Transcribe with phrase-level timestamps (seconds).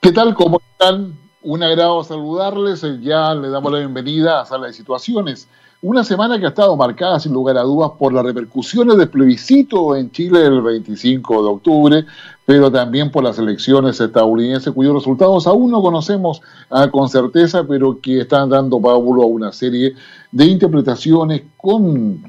[0.00, 0.32] ¿Qué tal?
[0.32, 1.18] ¿Cómo están?
[1.42, 2.86] Un agrado saludarles.
[3.02, 5.48] Ya le damos la bienvenida a Sala de Situaciones.
[5.82, 9.96] Una semana que ha estado marcada, sin lugar a dudas, por las repercusiones del plebiscito
[9.96, 12.04] en Chile el 25 de octubre,
[12.46, 18.00] pero también por las elecciones estadounidenses, cuyos resultados aún no conocemos ah, con certeza, pero
[18.00, 19.94] que están dando pábulo a una serie
[20.30, 22.22] de interpretaciones, con,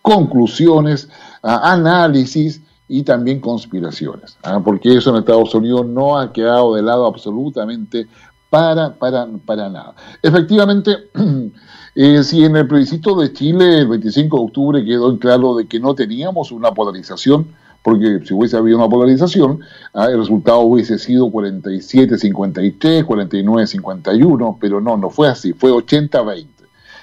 [0.00, 1.10] conclusiones,
[1.42, 4.60] análisis y también conspiraciones, ¿ah?
[4.62, 8.06] porque eso en Estados Unidos no ha quedado de lado absolutamente
[8.50, 9.94] para, para, para nada.
[10.22, 11.10] Efectivamente,
[11.94, 15.80] eh, si en el plebiscito de Chile el 25 de octubre quedó claro de que
[15.80, 17.48] no teníamos una polarización,
[17.82, 19.60] porque si hubiese habido una polarización,
[19.92, 20.06] ¿ah?
[20.06, 26.46] el resultado hubiese sido 47-53, 49-51, pero no, no fue así, fue 80-20.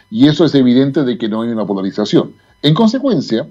[0.09, 2.33] Y eso es evidente de que no hay una polarización.
[2.63, 3.47] En consecuencia,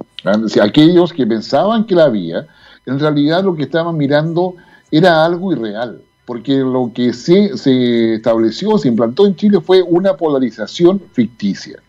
[0.63, 2.47] aquellos que pensaban que la había,
[2.87, 4.55] en realidad lo que estaban mirando
[4.91, 10.17] era algo irreal, porque lo que se, se estableció, se implantó en Chile fue una
[10.17, 11.83] polarización ficticia,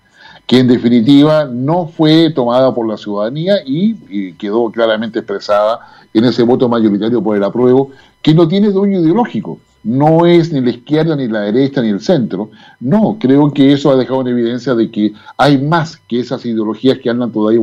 [0.48, 5.80] que en definitiva no fue tomada por la ciudadanía y, y quedó claramente expresada
[6.14, 7.92] en ese voto mayoritario por el apruebo,
[8.24, 12.00] que no tiene dueño ideológico no es ni la izquierda, ni la derecha, ni el
[12.00, 12.52] centro.
[12.80, 17.00] No, creo que eso ha dejado en evidencia de que hay más que esas ideologías
[17.00, 17.62] que andan todavía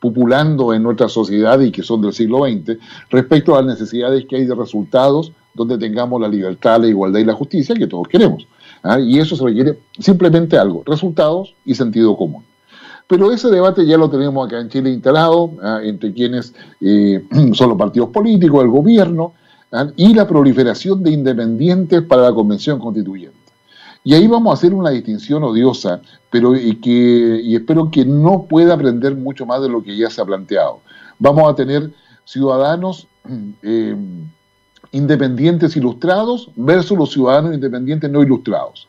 [0.00, 2.78] populando en nuestra sociedad y que son del siglo XX,
[3.10, 7.24] respecto a las necesidades que hay de resultados donde tengamos la libertad, la igualdad y
[7.24, 8.46] la justicia que todos queremos.
[8.82, 8.98] ¿ah?
[8.98, 12.44] Y eso se requiere simplemente algo, resultados y sentido común.
[13.06, 15.80] Pero ese debate ya lo tenemos acá en Chile instalado, ¿ah?
[15.82, 19.34] entre quienes eh, son los partidos políticos, el gobierno.
[19.96, 23.38] Y la proliferación de independientes para la Convención Constituyente.
[24.02, 28.44] Y ahí vamos a hacer una distinción odiosa, pero y, que, y espero que no
[28.44, 30.80] pueda aprender mucho más de lo que ya se ha planteado.
[31.18, 31.92] Vamos a tener
[32.24, 33.06] ciudadanos
[33.62, 33.96] eh,
[34.92, 38.88] independientes ilustrados versus los ciudadanos independientes no ilustrados.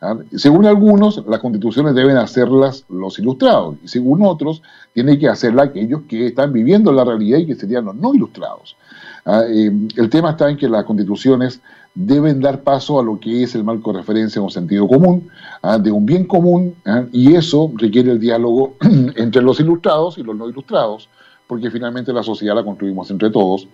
[0.00, 0.16] ¿ah?
[0.36, 6.02] Según algunos, las constituciones deben hacerlas los ilustrados, y según otros, tienen que hacerlas aquellos
[6.08, 8.76] que están viviendo la realidad y que serían los no ilustrados.
[9.24, 11.60] Ah, el tema está en que las constituciones
[11.94, 15.28] deben dar paso a lo que es el marco de referencia en un sentido común,
[15.62, 18.76] ah, de un bien común, ah, y eso requiere el diálogo
[19.16, 21.08] entre los ilustrados y los no ilustrados,
[21.46, 23.68] porque finalmente la sociedad la construimos entre todos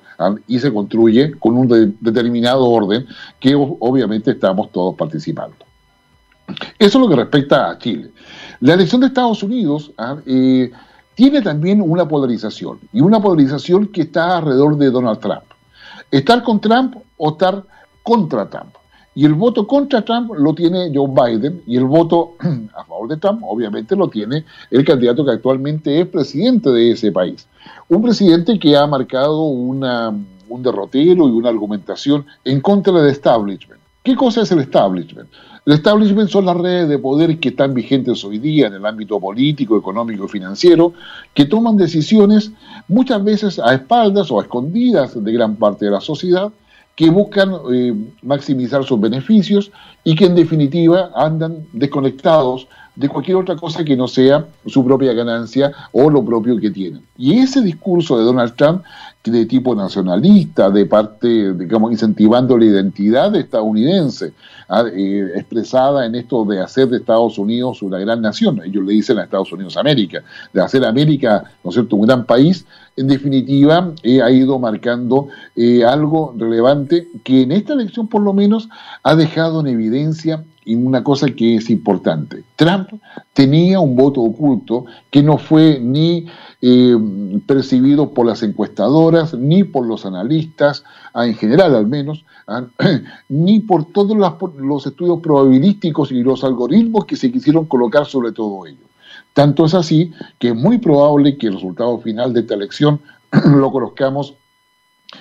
[0.49, 3.06] y se construye con un determinado orden
[3.39, 5.56] que obviamente estamos todos participando.
[6.78, 8.10] Eso es lo que respecta a Chile.
[8.60, 9.93] La elección de Estados Unidos
[10.27, 10.72] eh,
[11.21, 15.43] tiene también una polarización, y una polarización que está alrededor de Donald Trump.
[16.11, 17.63] Estar con Trump o estar
[18.03, 18.75] contra Trump.
[19.15, 22.37] Y el voto contra Trump lo tiene Joe Biden y el voto
[22.75, 27.13] a favor de Trump obviamente lo tiene el candidato que actualmente es presidente de ese
[27.13, 27.47] país.
[27.91, 30.09] Un presidente que ha marcado una,
[30.49, 33.83] un derrotero y una argumentación en contra del establishment.
[34.03, 35.29] ¿Qué cosa es el establishment?
[35.66, 39.21] El establishment son las redes de poder que están vigentes hoy día en el ámbito
[39.21, 40.94] político, económico y financiero,
[41.34, 42.53] que toman decisiones
[42.88, 46.50] muchas veces a espaldas o a escondidas de gran parte de la sociedad,
[46.97, 49.71] que buscan eh, maximizar sus beneficios
[50.03, 52.66] y que en definitiva andan desconectados
[53.00, 57.03] de cualquier otra cosa que no sea su propia ganancia o lo propio que tienen.
[57.16, 58.83] Y ese discurso de Donald Trump
[59.25, 64.34] de tipo nacionalista, de parte, digamos, incentivando la identidad estadounidense,
[64.69, 68.60] ah, eh, expresada en esto de hacer de Estados Unidos una gran nación.
[68.62, 70.22] Ellos le dicen a Estados Unidos América,
[70.53, 72.66] de hacer América, ¿no es cierto?, un gran país.
[73.00, 78.34] En definitiva, eh, ha ido marcando eh, algo relevante que en esta elección, por lo
[78.34, 78.69] menos,
[79.03, 82.44] ha dejado en evidencia una cosa que es importante.
[82.56, 82.91] Trump
[83.33, 86.27] tenía un voto oculto que no fue ni
[86.60, 86.94] eh,
[87.47, 90.84] percibido por las encuestadoras, ni por los analistas,
[91.15, 92.66] ah, en general al menos, ah,
[93.31, 98.66] ni por todos los estudios probabilísticos y los algoritmos que se quisieron colocar sobre todo
[98.66, 98.90] ello.
[99.33, 103.01] Tanto es así que es muy probable que el resultado final de esta elección
[103.45, 104.35] lo conozcamos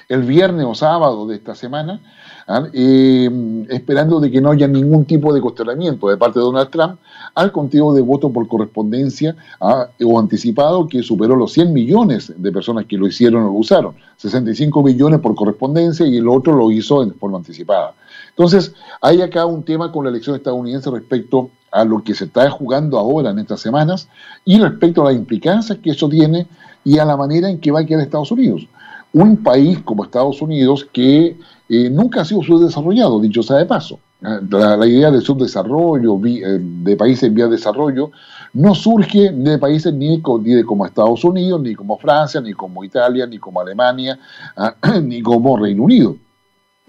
[0.08, 2.02] el viernes o sábado de esta semana,
[2.48, 2.68] ¿ah?
[2.74, 3.30] eh,
[3.70, 7.00] esperando de que no haya ningún tipo de cuestionamiento de parte de Donald Trump
[7.34, 9.88] al conteo de voto por correspondencia ¿ah?
[10.04, 13.96] o anticipado que superó los 100 millones de personas que lo hicieron o lo usaron,
[14.18, 17.94] 65 millones por correspondencia y el otro lo hizo en forma anticipada.
[18.30, 22.50] Entonces, hay acá un tema con la elección estadounidense respecto a lo que se está
[22.50, 24.08] jugando ahora en estas semanas
[24.46, 26.48] y respecto a las implicancias que eso tiene
[26.84, 28.68] y a la manera en que va a quedar Estados Unidos
[29.14, 31.38] un país como Estados Unidos que
[31.68, 34.00] eh, nunca ha sido subdesarrollado, dicho sea de paso.
[34.22, 38.12] Ah, la, idea de subdesarrollo, eh, de países en vía de desarrollo,
[38.54, 43.38] no surge de países ni, como Estados Unidos, ni como Francia, ni como Italia, ni
[43.38, 44.20] como Alemania,
[44.58, 46.18] ah, ni como Reino Unido.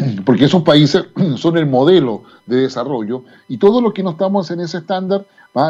[0.24, 1.04] porque esos países
[1.36, 5.26] son el modelo de desarrollo y todos los que no estamos en ese estándar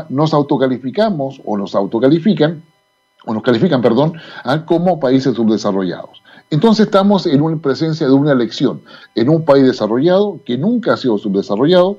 [0.08, 2.62] nos autocalificamos o nos autocalifican,
[3.24, 4.14] o nos califican, perdón,
[4.66, 6.22] como países subdesarrollados.
[6.50, 8.82] Entonces estamos en una presencia de una elección
[9.14, 11.98] en un país desarrollado que nunca ha sido subdesarrollado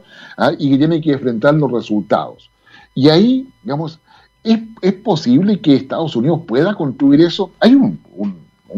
[0.60, 2.50] y que tiene que enfrentar los resultados.
[2.94, 4.00] Y ahí, digamos,
[4.44, 4.60] ¿es,
[5.04, 7.52] posible que Estados Unidos pueda construir eso?
[7.60, 8.00] Hay un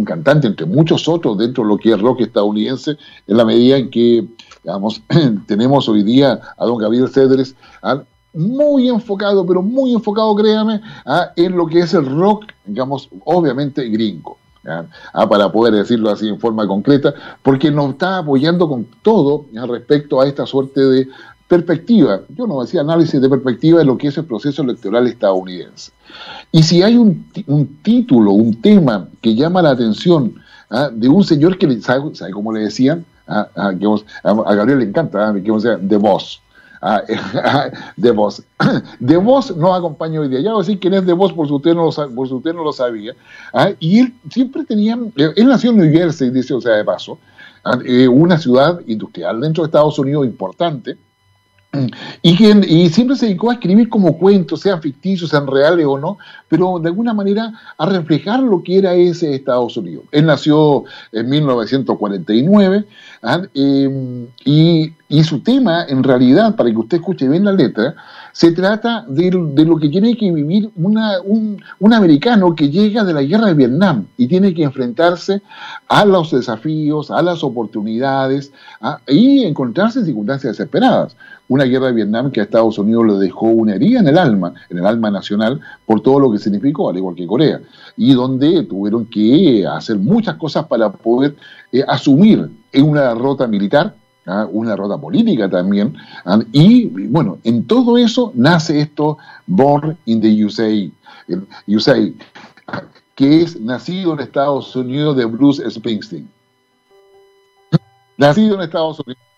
[0.04, 2.98] cantante entre muchos otros dentro de lo que es rock estadounidense,
[3.28, 4.26] en la medida en que,
[4.64, 5.02] digamos,
[5.48, 7.56] tenemos hoy día a don Gabriel Cedres
[8.34, 11.32] muy enfocado, pero muy enfocado, créame, ¿ah?
[11.36, 14.38] en lo que es el rock, digamos, obviamente gringo.
[14.66, 15.28] ¿ah?
[15.28, 20.28] para poder decirlo así en forma concreta, porque nos está apoyando con todo respecto a
[20.28, 21.08] esta suerte de
[21.54, 25.92] perspectiva, yo no decía análisis de perspectiva de lo que es el proceso electoral estadounidense.
[26.52, 27.26] Y si hay un,
[27.84, 30.34] título, un tema que llama la atención
[30.72, 30.90] ¿ah?
[30.92, 33.06] de un señor que, ¿sabe, sabe cómo le decían?
[33.28, 33.48] ¿Ah?
[33.56, 33.72] ¿Ah?
[34.24, 36.42] a, Gabriel le encanta, que sea de voz.
[37.98, 38.44] de voz.
[39.00, 40.42] De voz no acompaña hoy día.
[40.42, 42.34] Ya voy a decir quién es de voz por si usted no lo, por si
[42.34, 43.14] usted no lo sabía.
[43.80, 47.20] Y él siempre tenía, él nació en New Jersey, dice, o sea, de paso,
[47.86, 50.98] eh, una ciudad industrial dentro de Estados Unidos importante,
[52.22, 56.20] y, y siempre se dedicó a escribir como cuentos, sean ficticios, sean reales o no,
[56.48, 60.06] pero de alguna manera a reflejar lo que era ese Estados Unidos.
[60.12, 62.86] Él nació en 1949
[63.24, 63.42] ¿ah?
[63.56, 67.96] em, y, y, su tema, en realidad, para que usted escuche bien la letra,
[68.34, 73.14] se trata de, lo que tiene que vivir una, un, un, americano que llega de
[73.14, 75.42] la guerra de Vietnam y tiene que enfrentarse
[75.88, 79.00] a los desafíos, a las oportunidades ¿ah?
[79.08, 81.16] y encontrarse en circunstancias desesperadas
[81.54, 84.56] una guerra de Vietnam que a Estados Unidos le dejó una herida en el alma,
[84.72, 87.62] en el alma nacional, por todo lo que significó, al igual que Corea,
[87.96, 91.36] y donde tuvieron que hacer muchas cosas para poder
[91.72, 93.94] eh, asumir una derrota militar,
[94.26, 94.48] ¿ah?
[94.52, 95.96] una derrota política también,
[96.26, 96.40] ¿ah?
[96.52, 100.68] y bueno, en todo eso nace esto, Born in the USA,
[101.68, 101.98] USA
[103.14, 106.28] que es nacido en Estados Unidos de Bruce Springsteen.
[108.18, 109.33] Nacido en Estados Unidos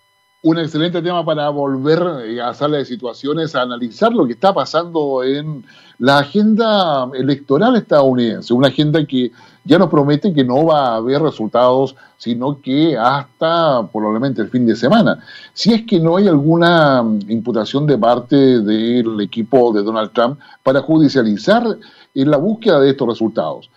[0.45, 4.53] un excelente tema para volver eh, a sala de situaciones, a analizar lo que está
[4.53, 5.65] pasando en
[5.97, 9.31] la agenda electoral estadounidense, una agenda que
[9.63, 14.67] ya nos promete que no va a haber resultados, sino que hasta probablemente el fin
[14.67, 15.17] de semana.
[15.51, 20.81] Si es que no hay alguna imputación de parte del equipo de Donald Trump para
[20.81, 21.65] judicializar
[22.13, 23.71] en la búsqueda de estos resultados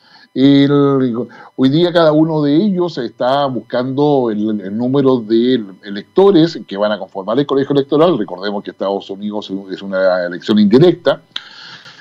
[1.57, 6.99] hoy día cada uno de ellos está buscando el, número de electores que van a
[6.99, 8.17] conformar el colegio electoral.
[8.17, 11.23] Recordemos que Estados Unidos es una elección indirecta.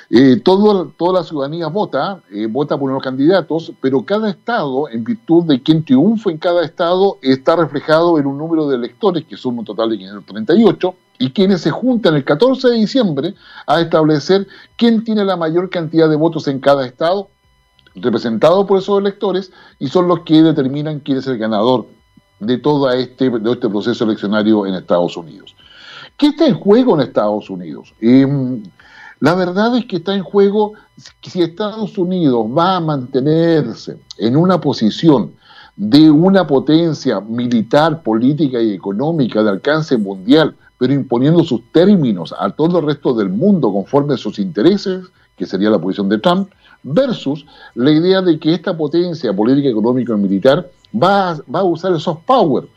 [0.09, 5.03] Eh, todo, toda la ciudadanía vota, eh, vota por unos candidatos, pero cada estado, en
[5.03, 9.35] virtud de quien triunfa en cada estado, está reflejado en un número de electores, que
[9.35, 13.33] son un total de 538, y quienes se juntan el 14 de diciembre
[13.65, 14.47] a establecer
[14.77, 17.29] quién tiene la mayor cantidad de votos en cada estado
[18.01, 21.87] representados por esos electores y son los que determinan quién es el ganador
[22.39, 25.55] de todo este, de este proceso eleccionario en Estados Unidos.
[26.17, 27.93] ¿Qué está en juego en Estados Unidos?
[28.01, 28.63] Em,
[29.19, 30.73] la verdad es que está en juego
[31.21, 35.33] si Estados Unidos va a mantenerse en una posición
[35.75, 42.49] de una potencia militar, política y económica de alcance mundial, pero imponiendo sus términos a
[42.49, 45.05] todo el resto del mundo conforme a sus intereses,
[45.35, 46.49] que sería la posición de Trump,
[46.83, 51.63] versus la idea de que esta potencia política, económica y militar va a, va a
[51.63, 52.67] usar el soft power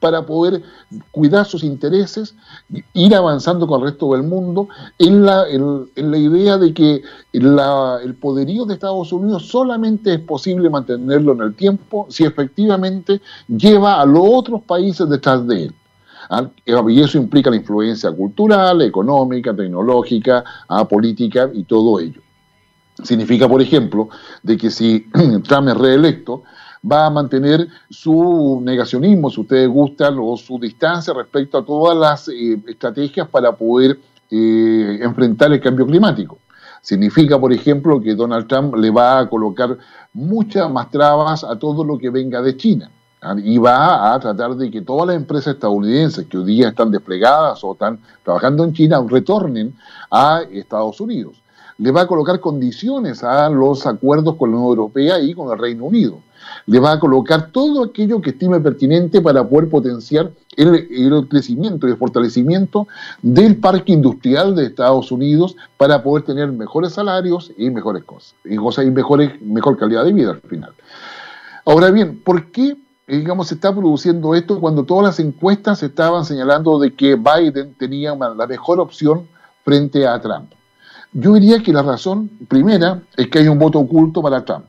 [0.00, 0.62] para poder
[1.10, 2.34] cuidar sus intereses,
[2.92, 8.14] ir avanzando con el resto del mundo, en la, en, la idea de que el
[8.20, 14.06] poderío de Estados Unidos solamente es posible mantenerlo en el tiempo si efectivamente lleva a
[14.06, 15.74] los otros países detrás de él.
[16.88, 20.44] Y eso implica la influencia cultural, económica, tecnológica,
[20.88, 22.20] política y todo ello.
[23.02, 24.08] Significa, por ejemplo,
[24.42, 25.06] de que si
[25.44, 26.42] Trump es reelecto,
[26.90, 32.28] va a mantener su negacionismo, si ustedes gustan, o su distancia respecto a todas las
[32.28, 33.98] eh, estrategias para poder
[34.30, 36.38] eh, enfrentar el cambio climático.
[36.80, 39.76] Significa, por ejemplo, que Donald Trump le va a colocar
[40.12, 42.90] muchas más trabas a todo lo que venga de China.
[43.20, 43.34] ¿ah?
[43.42, 47.62] Y va a tratar de que todas las empresas estadounidenses que hoy día están desplegadas
[47.62, 49.74] o están trabajando en China retornen
[50.10, 51.42] a Estados Unidos
[51.78, 55.58] le va a colocar condiciones a los acuerdos con la Unión Europea y con el
[55.58, 56.18] Reino Unido.
[56.66, 61.92] Le va a colocar todo aquello que estime pertinente para poder potenciar el, crecimiento y
[61.92, 62.88] el fortalecimiento
[63.22, 68.56] del parque industrial de Estados Unidos para poder tener mejores salarios y mejores cosas, y,
[68.56, 70.72] cosas, y mejores, mejor calidad de vida al final.
[71.64, 76.78] Ahora bien, ¿por qué digamos, se está produciendo esto cuando todas las encuestas estaban señalando
[76.78, 79.26] de que Biden tenía la mejor opción
[79.64, 80.52] frente a Trump.
[81.12, 84.66] Yo diría que la razón primera es que hay un voto oculto para Trump.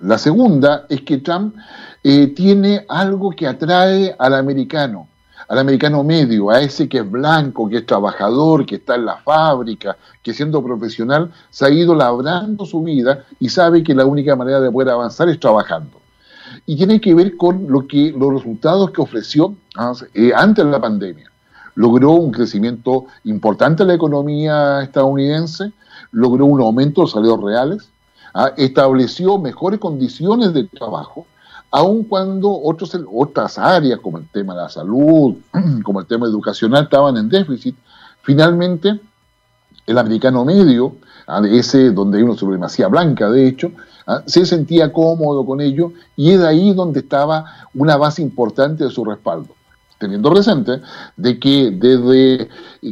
[0.00, 1.54] La segunda es que Trump
[2.02, 5.08] eh, tiene algo que atrae al americano,
[5.48, 9.18] al americano medio, a ese que es blanco, que es trabajador, que está en la
[9.18, 14.34] fábrica, que siendo profesional se ha ido labrando su vida y sabe que la única
[14.34, 16.00] manera de poder avanzar es trabajando.
[16.66, 19.54] Y tiene que ver con lo que, los resultados que ofreció
[20.14, 21.29] eh, antes de la pandemia.
[21.74, 25.72] Logró un crecimiento importante en la economía estadounidense,
[26.12, 27.88] logró un aumento de los salarios reales,
[28.34, 28.52] ¿ah?
[28.56, 31.26] estableció mejores condiciones de trabajo,
[31.70, 35.36] aun cuando otros, otras áreas, como el tema de la salud,
[35.84, 37.76] como el tema educacional, estaban en déficit,
[38.22, 39.00] finalmente
[39.86, 40.96] el americano medio,
[41.26, 41.42] ¿ah?
[41.48, 43.72] ese donde hay una supremacía blanca, de hecho,
[44.06, 44.22] ¿ah?
[44.26, 49.04] se sentía cómodo con ello y es ahí donde estaba una base importante de su
[49.04, 49.54] respaldo.
[50.00, 50.80] Teniendo presente
[51.14, 52.48] de que desde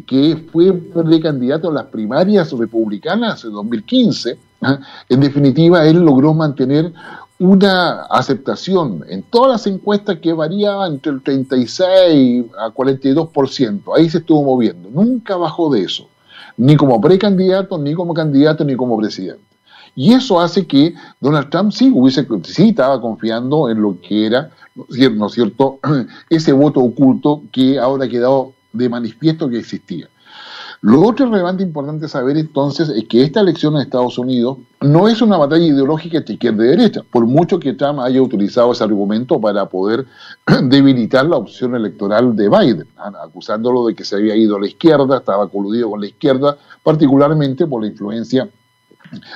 [0.06, 4.78] que fue precandidato a las primarias republicanas en 2015, ¿ah?
[5.08, 6.92] en definitiva él logró mantener
[7.38, 13.82] una aceptación en todas las encuestas que variaba entre el 36 a 42%.
[13.96, 14.90] Ahí se estuvo moviendo.
[14.90, 16.08] Nunca bajó de eso.
[16.58, 19.47] Ni como precandidato, ni como candidato, ni como presidente.
[20.00, 24.48] Y eso hace que Donald Trump sí, hubiese, sí estaba confiando en lo que era,
[24.76, 25.80] ¿no es cierto?,
[26.30, 30.08] ese voto oculto que ahora ha quedado de manifiesto que existía.
[30.82, 35.08] Lo otro relevante e importante saber entonces es que esta elección en Estados Unidos no
[35.08, 38.84] es una batalla ideológica entre izquierda y derecha, por mucho que Trump haya utilizado ese
[38.84, 40.06] argumento para poder
[40.62, 45.16] debilitar la opción electoral de Biden, acusándolo de que se había ido a la izquierda,
[45.16, 48.48] estaba coludido con la izquierda, particularmente por la influencia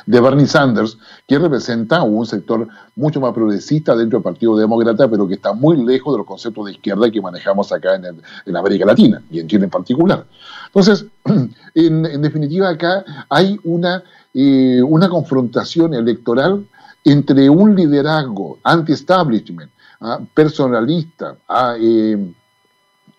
[0.07, 5.27] de Bernie Sanders, que representa un sector mucho más progresista dentro del Partido Demócrata, pero
[5.27, 9.23] que está muy lejos de los conceptos de izquierda que manejamos acá en, América Latina
[9.31, 10.27] y en Chile en particular.
[10.67, 11.07] Entonces,
[11.75, 14.03] en, definitiva, acá hay una,
[14.35, 16.67] eh, una confrontación electoral
[17.05, 22.33] entre un liderazgo anti-establishment, ah, personalista, ah, eh,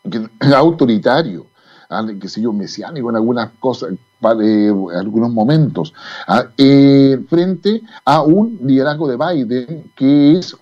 [0.55, 1.48] autoritario,
[1.93, 5.93] ah, que sé yo, mesiánico en algunas cosas, algunos momentos,
[6.27, 10.55] ah, eh, frente a un liderazgo de Biden que es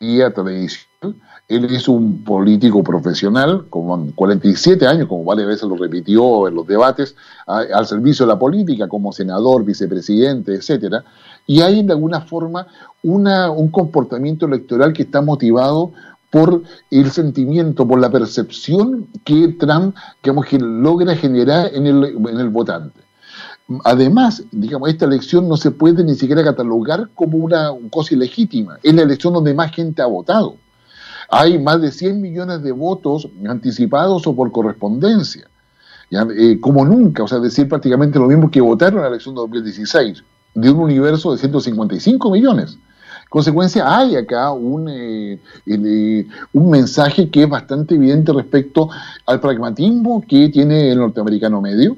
[0.00, 1.14] vía tradicional.
[1.48, 6.64] Él es un político profesional, con 47 años, como varias veces lo repitió en los
[6.64, 11.02] debates, al servicio de la política, como senador, vicepresidente, etcétera.
[11.48, 12.68] Y hay de alguna forma
[13.02, 15.92] una, un comportamiento electoral que está motivado
[16.30, 22.40] por el sentimiento, por la percepción que Trump digamos, que logra generar en el, en
[22.40, 23.00] el votante.
[23.84, 28.78] Además, digamos, esta elección no se puede ni siquiera catalogar como una cosa ilegítima.
[28.82, 30.56] Es la elección donde más gente ha votado.
[31.28, 35.48] Hay más de 100 millones de votos anticipados o por correspondencia.
[36.10, 39.42] Eh, como nunca, o sea, decir prácticamente lo mismo que votaron en la elección de
[39.42, 42.76] 2016, de un universo de 155 millones
[43.30, 48.90] consecuencia, hay acá un, eh, eh, un mensaje que es bastante evidente respecto
[49.24, 51.96] al pragmatismo que tiene el norteamericano medio,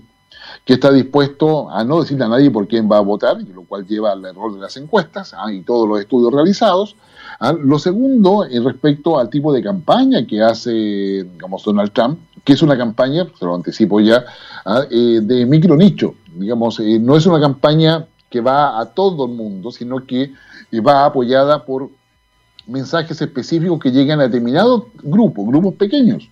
[0.67, 3.87] que está dispuesto a no decirle a nadie por quién va a votar, lo cual
[3.87, 6.97] lleva al error de las encuestas ah, y todos los estudios realizados.
[7.41, 10.71] Ah, lo segundo, eh, respecto al tipo de campaña que hace,
[11.25, 14.23] digamos, Donald Trump, que es una campaña, se lo anticipo ya,
[14.67, 16.15] ah, de micro nicho.
[16.35, 20.33] Digamos, no es una campaña que va a todo el mundo, sino que
[20.81, 21.91] va apoyada por
[22.67, 26.29] mensajes específicos que llegan a determinados grupos, grupos pequeños,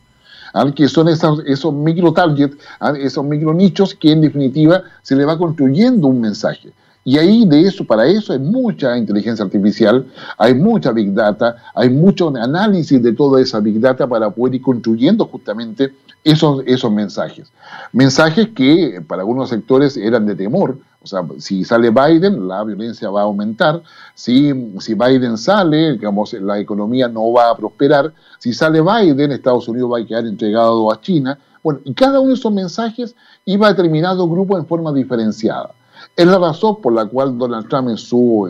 [0.74, 2.56] que son esos, esos micro targets,
[2.98, 6.72] esos micro nichos que en definitiva se le va construyendo un mensaje.
[7.04, 11.88] Y ahí de eso, para eso hay mucha inteligencia artificial, hay mucha big data, hay
[11.88, 17.50] mucho análisis de toda esa big data para poder ir construyendo justamente esos, esos mensajes.
[17.92, 23.08] Mensajes que para algunos sectores eran de temor, o sea, si sale Biden, la violencia
[23.08, 23.82] va a aumentar.
[24.14, 28.12] Si, si Biden sale, digamos, la economía no va a prosperar.
[28.38, 31.38] Si sale Biden, Estados Unidos va a quedar entregado a China.
[31.62, 33.16] Bueno, y cada uno de esos mensajes
[33.46, 35.70] iba a determinado grupo en forma diferenciada.
[36.16, 38.48] Es la razón por la cual Donald Trump en su,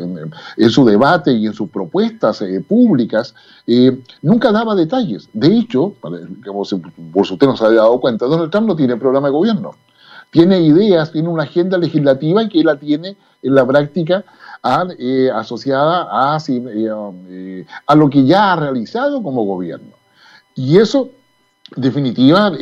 [0.57, 3.35] en, su debate y en sus propuestas eh, públicas
[3.67, 5.29] eh, nunca daba detalles.
[5.33, 6.64] De hecho, como
[7.12, 9.75] por si usted no se había dado cuenta, Donald Trump no tiene programa de gobierno
[10.31, 14.25] tiene ideas, tiene una agenda legislativa que la tiene en la práctica
[14.99, 16.62] eh, asociada a, eh,
[17.29, 19.95] eh, a, lo que ya ha realizado como gobierno.
[20.55, 21.11] Y eso,
[21.75, 22.52] en definitiva,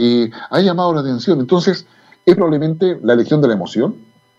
[0.51, 1.41] ha llamado la atención.
[1.41, 1.87] Entonces,
[2.25, 3.97] es probablemente la elección de la emoción,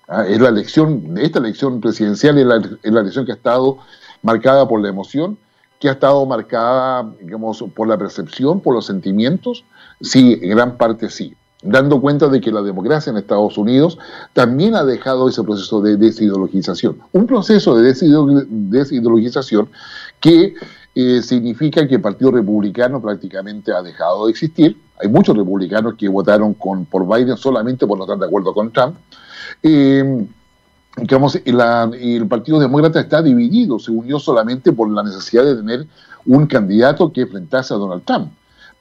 [0.10, 0.26] ¿ah?
[0.28, 3.78] es la elección, esta elección presidencial es la, elección que ha estado
[4.22, 5.38] marcada por la emoción,
[5.80, 9.64] que ha estado marcada, digamos, por la percepción, por los sentimientos?
[10.02, 13.98] Sí, en gran parte sí dando cuenta de que la democracia en Estados Unidos
[14.34, 17.00] también ha dejado ese proceso de desideologización.
[17.12, 17.94] Un proceso de
[18.50, 19.70] desideologización
[20.22, 20.56] que
[20.96, 24.78] eh, significa que el Partido Republicano prácticamente ha dejado de existir.
[25.02, 28.72] Hay muchos republicanos que votaron con, por Biden solamente por no estar de acuerdo con
[28.72, 28.96] Trump.
[29.64, 30.26] Eh,
[30.98, 35.88] el Partido Demócrata está dividido, se unió solamente por la necesidad de tener
[36.26, 38.32] un candidato que enfrentase a Donald Trump.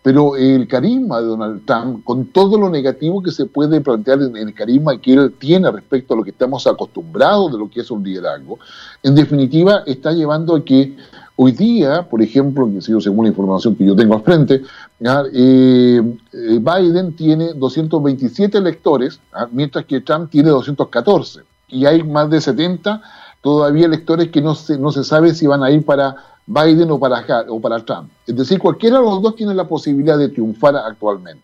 [0.02, 4.36] Pero el carisma de Donald Trump, con todo lo negativo que se puede plantear en
[4.36, 7.90] el carisma que él tiene respecto a lo que estamos acostumbrados de lo que es
[7.90, 8.58] un liderazgo,
[9.02, 10.96] en definitiva está llevando a que
[11.36, 14.62] hoy día, por ejemplo, según la información que yo tengo al frente,
[15.00, 16.02] eh,
[16.32, 19.20] Biden tiene 227 electores,
[19.52, 23.02] mientras que Trump tiene 214 y hay más de 70
[23.40, 26.98] todavía electores que no se, no se sabe si van a ir para Biden o
[26.98, 28.10] para, o para Trump.
[28.26, 31.42] Es decir, cualquiera de los dos tiene la posibilidad de triunfar actualmente.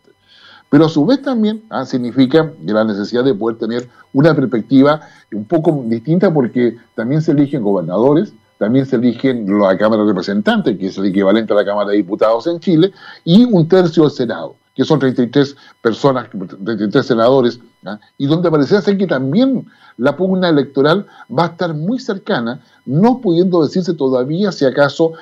[0.70, 5.84] Pero a su vez también significa la necesidad de poder tener una perspectiva un poco
[5.86, 10.98] distinta porque también se eligen gobernadores, también se eligen la Cámara de Representantes, que es
[10.98, 12.92] el equivalente a la Cámara de Diputados en Chile,
[13.24, 17.98] y un tercio del Senado que son 33 personas, 33 senadores, ¿ah?
[18.18, 23.20] y donde parece ser que también la pugna electoral va a estar muy cercana, no
[23.20, 25.12] pudiendo decirse todavía si acaso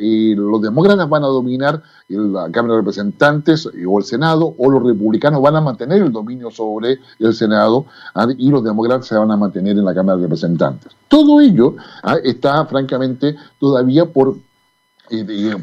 [0.00, 4.70] eh, los demócratas van a dominar la Cámara de Representantes eh, o el Senado, o
[4.70, 8.26] los republicanos van a mantener el dominio sobre el Senado ¿ah?
[8.36, 10.92] y los demócratas se van a mantener en la Cámara de Representantes.
[11.08, 12.16] Todo ello ¿ah?
[12.22, 14.36] está francamente todavía por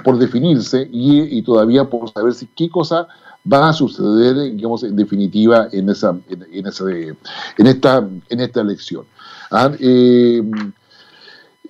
[0.03, 3.07] por definirse y, todavía por saber si qué cosa
[3.51, 9.05] va a suceder, digamos, en definitiva en esa, en, esa, en esta, en esta elección.
[9.51, 10.43] Ah, eh,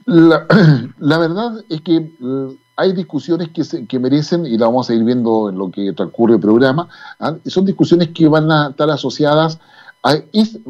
[0.06, 0.46] la,
[1.00, 5.50] verdad es que eh, hay discusiones que, que merecen, y la vamos a ir viendo
[5.50, 6.88] en lo que transcurre el programa,
[7.20, 9.60] ah, son discusiones que van a estar asociadas
[10.04, 10.14] a,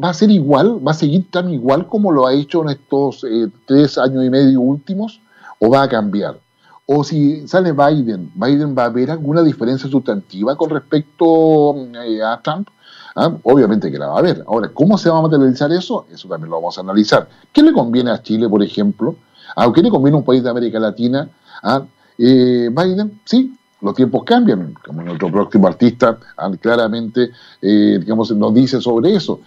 [0.02, 3.22] va a ser igual, va a seguir tan igual como lo ha hecho en estos
[3.24, 5.20] eh, tres años y medio últimos,
[5.58, 6.40] o va a cambiar
[6.86, 12.40] o si sale Biden, Biden va a haber alguna diferencia sustantiva con respecto eh, a
[12.40, 12.68] Trump.
[13.16, 13.32] ¿Ah?
[13.44, 14.44] Obviamente que la va a haber.
[14.46, 16.06] Ahora, ¿cómo se va a materializar eso?
[16.12, 17.28] Eso también lo vamos a analizar.
[17.50, 19.16] ¿Qué le conviene a Chile, por ejemplo?
[19.56, 21.28] ¿A qué le conviene a un país de América Latina?
[21.62, 21.82] ¿Ah?
[22.18, 26.50] Eh, Biden, sí, los tiempos cambian, como nuestro próximo artista ¿ah?
[26.60, 27.30] claramente
[27.62, 29.40] eh, digamos, nos dice sobre eso.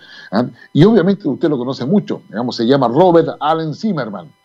[0.73, 4.38] Y obviamente usted lo conoce mucho, digamos, se llama Robert Allen Zimmerman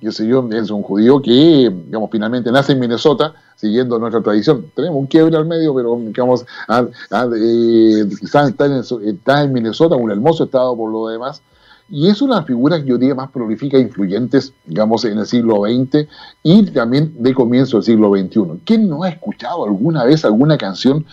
[0.00, 4.70] qué sé yo, es un judío que, digamos, finalmente nace en Minnesota, siguiendo nuestra tradición.
[4.74, 10.90] Tenemos un quiebre al medio, pero, digamos, eh, está, en, Minnesota, un hermoso estado por
[10.90, 11.42] lo demás,
[11.88, 15.62] y es una figura que yo diría más prolífica e influyentes, digamos, en el siglo
[15.62, 16.08] XX
[16.42, 18.60] y también de comienzo del siglo XXI.
[18.64, 21.06] ¿Quién no ha escuchado alguna vez alguna canción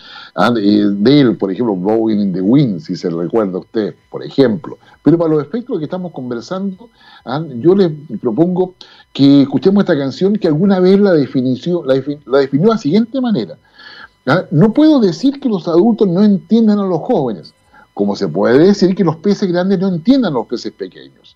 [0.58, 4.80] eh, de él, por ejemplo, Blowing in the Wind, si se recuerda usted, por ejemplo?
[5.04, 6.90] Pero para los efectos que estamos conversando,
[7.58, 8.74] yo le propongo
[9.12, 13.22] que escuchemos esta canción que alguna vez la, definió, la, la definió de la siguiente
[13.22, 13.58] manera.
[14.50, 17.54] No puedo decir que los adultos no entiendan a los jóvenes
[17.94, 21.36] como se puede decir que los peces grandes no entiendan los peces pequeños.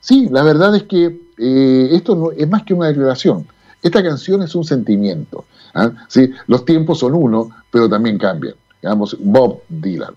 [0.00, 3.46] Sí, la verdad es que eh, esto no, es más que una declaración.
[3.82, 5.44] Esta canción es un sentimiento.
[5.74, 5.92] ¿ah?
[6.08, 6.30] ¿Sí?
[6.46, 8.54] Los tiempos son uno, pero también cambian.
[8.80, 10.14] Digamos, Bob Dylan.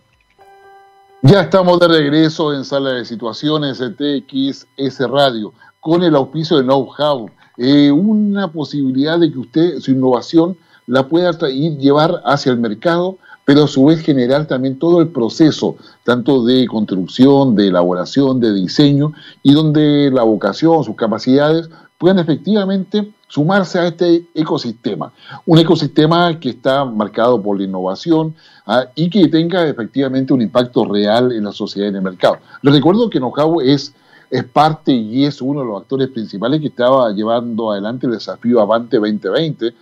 [1.21, 7.29] Ya estamos de regreso en Sala de Situaciones TXS Radio, con el auspicio de Know-How.
[7.57, 13.17] Eh, una posibilidad de que usted, su innovación, la pueda ir, llevar hacia el mercado
[13.45, 18.53] pero a su vez generar también todo el proceso, tanto de construcción, de elaboración, de
[18.53, 25.13] diseño, y donde la vocación, sus capacidades puedan efectivamente sumarse a este ecosistema.
[25.45, 30.85] Un ecosistema que está marcado por la innovación ah, y que tenga efectivamente un impacto
[30.85, 32.39] real en la sociedad y en el mercado.
[32.61, 33.93] Les recuerdo que Nojau es,
[34.29, 38.59] es parte y es uno de los actores principales que estaba llevando adelante el desafío
[38.59, 39.73] Avante 2020, Ah,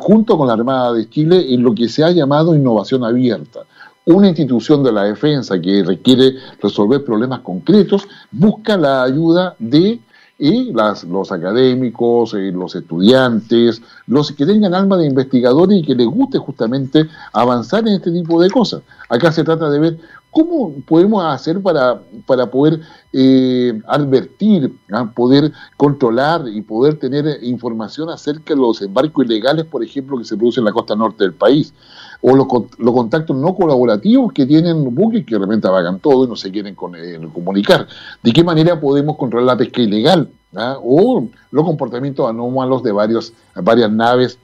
[0.00, 3.60] junto con la Armada de Chile en lo que se ha llamado innovación abierta.
[4.06, 10.00] Una institución de la defensa que requiere resolver problemas concretos busca la ayuda de
[10.38, 10.72] eh,
[11.08, 16.38] los académicos, eh, los estudiantes, los que tengan alma de investigadores y que les guste
[16.38, 18.82] justamente avanzar en este tipo de cosas.
[19.08, 19.98] Acá se trata de ver
[20.34, 22.80] ¿Cómo podemos hacer para, para poder
[23.12, 25.08] eh, advertir, ¿ah?
[25.14, 30.36] poder controlar y poder tener información acerca de los embarcos ilegales, por ejemplo, que se
[30.36, 31.72] producen en la costa norte del país?
[32.20, 36.28] O los, los contactos no colaborativos que tienen buques que de repente vagan todo y
[36.28, 37.86] no se quieren eh, comunicar.
[38.20, 40.28] ¿De qué manera podemos controlar la pesca ilegal?
[40.56, 40.78] ¿ah?
[40.82, 44.36] O los comportamientos anómalos de varios, varias naves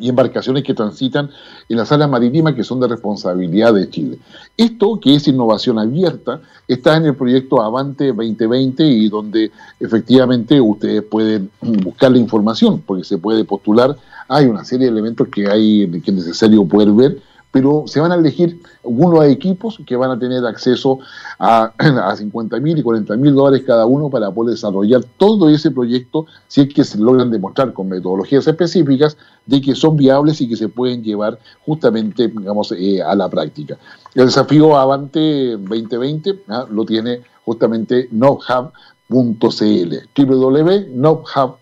[0.00, 1.30] y embarcaciones que transitan
[1.68, 4.18] en las áreas marítimas que son de responsabilidad de Chile.
[4.56, 11.02] Esto, que es innovación abierta, está en el proyecto Avante 2020 y donde efectivamente ustedes
[11.02, 13.96] pueden buscar la información, porque se puede postular.
[14.28, 18.12] Hay una serie de elementos que, hay, que es necesario poder ver pero se van
[18.12, 20.98] a elegir algunos equipos que van a tener acceso
[21.38, 25.70] a, a 50 mil y 40 mil dólares cada uno para poder desarrollar todo ese
[25.70, 30.48] proyecto si es que se logran demostrar con metodologías específicas de que son viables y
[30.48, 33.78] que se pueden llevar justamente digamos, eh, a la práctica.
[34.14, 36.66] El desafío Avante 2020 ¿ah?
[36.70, 41.56] lo tiene justamente NobHub.cl, www.nobhub.cl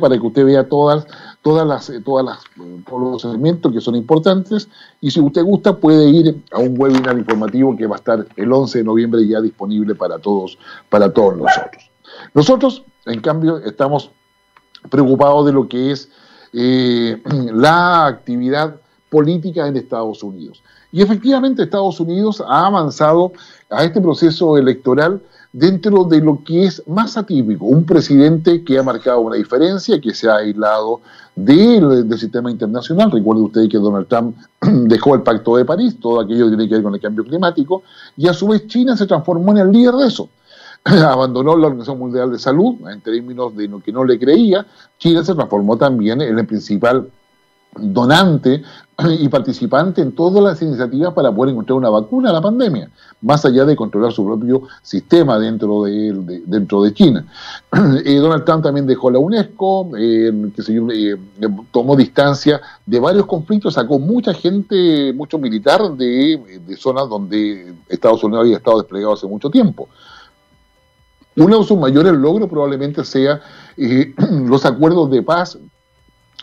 [0.00, 1.06] para que usted vea todas
[1.42, 4.68] todas las, eh, todas las, eh, todos los elementos que son importantes
[5.00, 8.52] y si usted gusta puede ir a un webinar informativo que va a estar el
[8.52, 10.56] 11 de noviembre ya disponible para todos,
[10.88, 11.90] para todos nosotros.
[12.32, 14.10] Nosotros, en cambio, estamos
[14.88, 16.08] preocupados de lo que es
[16.52, 17.20] eh,
[17.52, 18.76] la actividad
[19.10, 20.62] política en Estados Unidos.
[20.90, 23.32] Y efectivamente Estados Unidos ha avanzado
[23.70, 28.82] a este proceso electoral dentro de lo que es más atípico, un presidente que ha
[28.82, 31.00] marcado una diferencia, que se ha aislado
[31.34, 33.10] del, sistema internacional.
[33.10, 36.74] Recuerde usted que Donald Trump dejó el Pacto de París, todo aquello que tiene que
[36.74, 37.82] ver con el cambio climático,
[38.16, 40.28] y a su vez China se transformó en el líder de eso.
[40.84, 44.66] Abandonó la Organización Mundial de Salud en términos de lo que no le creía.
[44.98, 47.08] China se transformó también en el principal
[47.76, 48.62] donante
[49.10, 53.44] y participante en todas las iniciativas para poder encontrar una vacuna a la pandemia, más
[53.44, 57.26] allá de controlar su propio sistema dentro de, dentro de China.
[58.04, 61.16] Eh, Donald Trump también dejó la UNESCO, eh, que se, eh,
[61.70, 68.24] tomó distancia de varios conflictos, sacó mucha gente, mucho militar de, de zonas donde Estados
[68.24, 69.88] Unidos había estado desplegado hace mucho tiempo.
[71.36, 73.40] Uno de sus mayores logros probablemente sea
[73.76, 75.58] los acuerdos de paz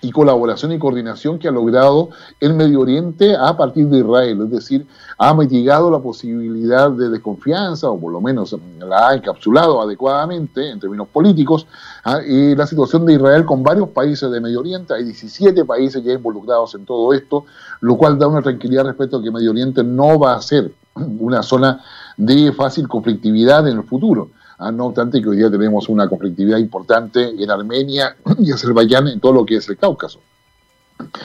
[0.02, 2.10] y colaboración y coordinación que ha logrado
[2.40, 7.90] el Medio Oriente a partir de Israel, es decir, ha mitigado la posibilidad de desconfianza,
[7.90, 11.68] o por lo menos la ha encapsulado adecuadamente en términos políticos,
[12.06, 12.20] ¿ah?
[12.26, 16.14] y la situación de Israel con varios países de Medio Oriente, hay 17 países ya
[16.14, 17.46] involucrados en todo esto,
[17.82, 21.44] lo cual da una tranquilidad respecto a que Medio Oriente no va a ser una
[21.44, 21.82] zona
[22.18, 24.30] de fácil conflictividad en el futuro.
[24.60, 29.22] Ah, no obstante que hoy día tenemos una conflictividad importante en Armenia y Azerbaiyán en
[29.22, 30.20] todo lo que es el Cáucaso.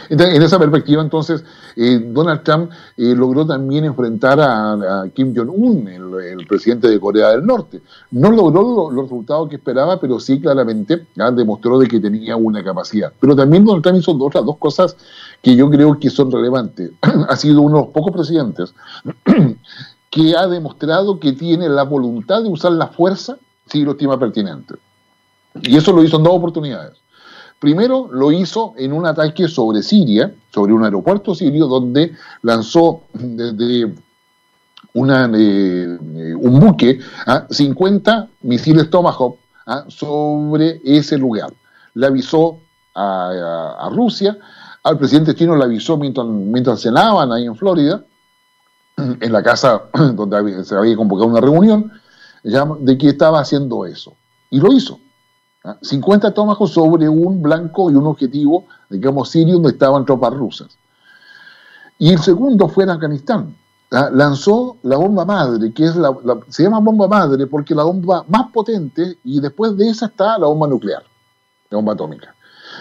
[0.08, 1.44] En esa perspectiva, entonces,
[1.74, 7.44] eh, Donald Trump eh, logró también enfrentar a, Kim Jong-un, el, presidente de Corea del
[7.44, 7.80] Norte.
[8.12, 12.62] No logró los resultados que esperaba, pero sí claramente ah, demostró de que tenía una
[12.62, 13.12] capacidad.
[13.18, 14.96] Pero también Donald Trump hizo otras dos cosas
[15.42, 16.92] que yo creo que son relevantes.
[17.28, 18.72] ha sido uno de los pocos presidentes
[20.14, 24.76] que ha demostrado que tiene la voluntad de usar la fuerza si lo estima pertinente.
[25.60, 26.92] Y eso lo hizo en dos oportunidades.
[27.58, 33.92] Primero lo hizo en un ataque sobre Siria, sobre un aeropuerto sirio, donde lanzó desde
[34.92, 35.98] una, eh,
[36.38, 39.84] un buque a 50 misiles Tomahawk ¿ah?
[39.88, 41.52] sobre ese lugar.
[41.94, 42.60] Le avisó
[42.94, 44.38] a, Rusia,
[44.84, 48.04] al presidente chino le avisó mientras, mientras cenaban ahí en Florida,
[48.96, 51.92] en la casa donde se había convocado una reunión,
[52.42, 54.14] de que estaba haciendo eso.
[54.50, 54.98] Y lo hizo.
[55.80, 56.34] 50 ¿ah?
[56.34, 60.78] tomajos sobre un blanco y un objetivo, digamos, sirio, donde estaban tropas rusas.
[61.98, 63.56] Y el segundo fue en Afganistán.
[63.92, 64.10] ¿ah?
[64.12, 66.14] Lanzó la bomba madre, que es la,
[66.48, 70.46] se llama bomba madre porque la bomba más potente, y después de esa está la
[70.46, 71.02] bomba nuclear,
[71.70, 72.34] la bomba atómica.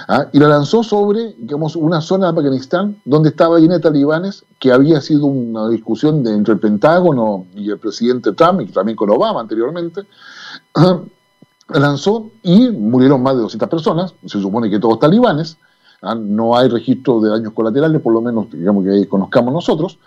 [0.08, 0.28] ¿Ah?
[0.32, 4.72] y la lanzó sobre digamos, una zona de Afganistán donde estaba llena de talibanes, que
[4.72, 9.42] había sido una discusión entre el Pentágono y el presidente Trump, y también con Obama
[9.42, 10.04] anteriormente.
[10.76, 11.02] La
[11.80, 15.58] lanzó y murieron más de 200 personas, se supone que todos talibanes,
[16.02, 16.16] ¿ah?
[16.16, 20.00] no hay registro de daños colaterales, por lo menos digamos que conozcamos nosotros,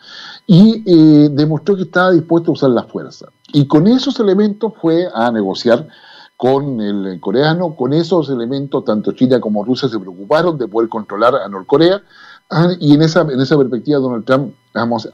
[0.46, 3.26] y eh, demostró que estaba dispuesto a usar la fuerza.
[3.52, 5.88] Y con esos elementos fue a negociar
[6.36, 7.74] con el coreano.
[7.74, 12.02] Con esos elementos, tanto China como Rusia se preocuparon de poder controlar a Norcorea.
[12.50, 14.54] Ah, y en esa, en esa perspectiva, Donald Trump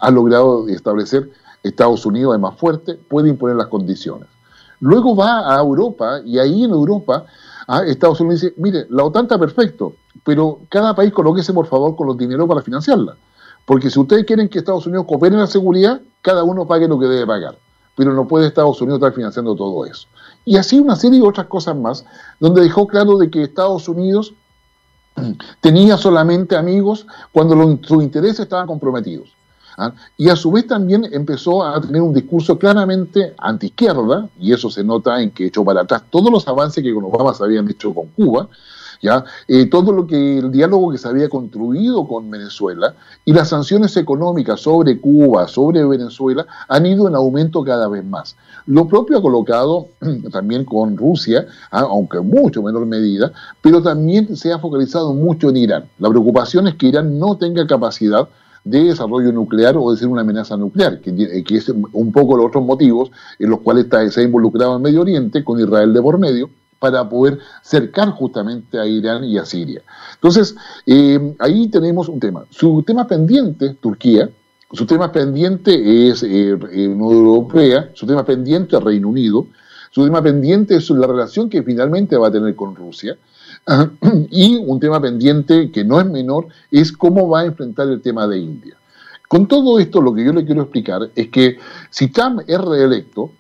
[0.00, 1.30] ha logrado establecer
[1.62, 4.28] Estados Unidos es más fuerte, puede imponer las condiciones.
[4.80, 7.24] Luego va a Europa y ahí en Europa
[7.68, 11.94] ah, Estados Unidos dice, mire, la OTAN está perfecto, pero cada país colóquese por favor
[11.94, 13.16] con los dineros para financiarla.
[13.64, 16.98] Porque si ustedes quieren que Estados Unidos coopere en la seguridad, cada uno pague lo
[16.98, 17.56] que debe pagar.
[17.94, 20.08] Pero no puede Estados Unidos estar financiando todo eso.
[20.44, 22.05] Y así una serie de otras cosas más,
[22.40, 24.35] donde dejó claro de que Estados Unidos
[25.61, 29.35] tenía solamente amigos cuando sus intereses estaban comprometidos.
[29.78, 29.92] ¿ah?
[30.16, 34.83] Y a su vez también empezó a tener un discurso claramente antiizquierda, y eso se
[34.83, 37.94] nota en que echó para atrás todos los avances que con Obama se habían hecho
[37.94, 38.48] con Cuba,
[39.02, 39.24] ¿ya?
[39.48, 43.96] Eh, todo lo que el diálogo que se había construido con Venezuela y las sanciones
[43.96, 48.37] económicas sobre Cuba, sobre Venezuela, han ido en aumento cada vez más.
[48.66, 49.88] Lo propio ha colocado
[50.33, 51.87] también con Rusia, ¿ah?
[51.88, 55.85] aunque en mucho menor medida, pero también se ha focalizado mucho en Irán.
[55.98, 58.29] La preocupación es que Irán no tenga capacidad
[58.64, 62.46] de desarrollo nuclear o de ser una amenaza nuclear, que, que es un poco los
[62.46, 66.01] otros motivos en los cuales está, se ha involucrado en Medio Oriente, con Israel de
[66.01, 66.48] por medio,
[66.79, 69.83] para poder cercar justamente a Irán y a Siria.
[70.14, 72.44] Entonces, eh, ahí tenemos un tema.
[72.51, 74.29] Su tema pendiente, Turquía,
[74.72, 79.46] su tema pendiente es eh, Unión Europea, su tema pendiente es Reino Unido,
[79.90, 83.16] su tema pendiente es la relación que finalmente va a tener con Rusia,
[84.30, 88.26] y un tema pendiente que no es menor es cómo va a enfrentar el tema
[88.26, 88.76] de India.
[89.28, 91.58] Con todo esto, lo que yo le quiero explicar es que
[91.90, 93.30] si Trump es reelecto,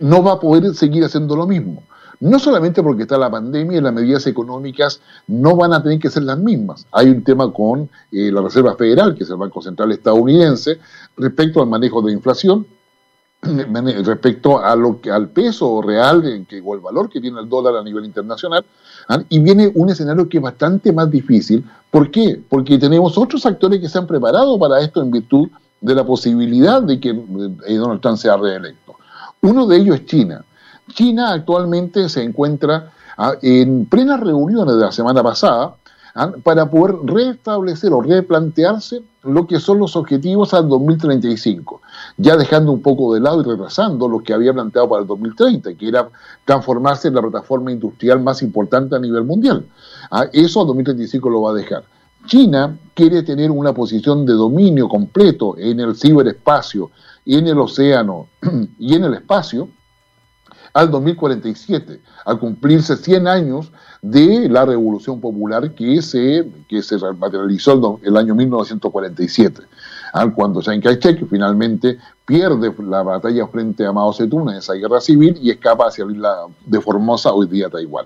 [0.00, 1.82] no va a poder seguir haciendo lo mismo.
[2.20, 6.10] No solamente porque está la pandemia y las medidas económicas no van a tener que
[6.10, 6.86] ser las mismas.
[6.92, 10.78] Hay un tema con eh, la Reserva Federal, que es el Banco Central estadounidense,
[11.16, 12.66] respecto al manejo de inflación,
[14.04, 17.76] respecto a lo que, al peso real que, o el valor que tiene el dólar
[17.76, 18.64] a nivel internacional.
[19.08, 19.22] ¿ah?
[19.28, 21.64] Y viene un escenario que es bastante más difícil.
[21.90, 22.40] ¿Por qué?
[22.48, 25.48] Porque tenemos otros actores que se han preparado para esto en virtud
[25.80, 28.96] de la posibilidad de que eh, Donald Trump sea reelecto.
[29.42, 30.44] Uno de ellos es China.
[30.92, 35.76] China actualmente se encuentra ah, en plenas reuniones de la semana pasada
[36.14, 41.82] ah, para poder restablecer o replantearse lo que son los objetivos al 2035,
[42.16, 45.74] ya dejando un poco de lado y retrasando lo que había planteado para el 2030,
[45.74, 46.08] que era
[46.44, 49.66] transformarse en la plataforma industrial más importante a nivel mundial.
[50.10, 51.84] Ah, eso al 2035 lo va a dejar.
[52.26, 56.90] China quiere tener una posición de dominio completo en el ciberespacio,
[57.24, 58.28] en el océano
[58.78, 59.68] y en el espacio,
[60.76, 67.98] al 2047, al cumplirse 100 años de la Revolución Popular que se, que se materializó
[68.02, 69.62] el, año 1947,
[70.34, 75.38] cuando Chiang Kai-shek finalmente pierde la batalla frente a Mao Zedong en esa guerra civil
[75.40, 78.04] y escapa hacia la de Formosa, hoy día Taiwán.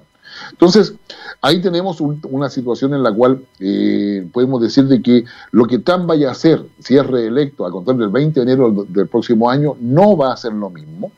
[0.53, 0.95] Entonces,
[1.43, 6.07] ahí tenemos una situación en la cual eh, podemos decir de que lo que Trump
[6.07, 9.75] vaya a hacer, si es reelecto a contar del 20 de enero del próximo año,
[9.81, 11.11] no va a ser lo mismo.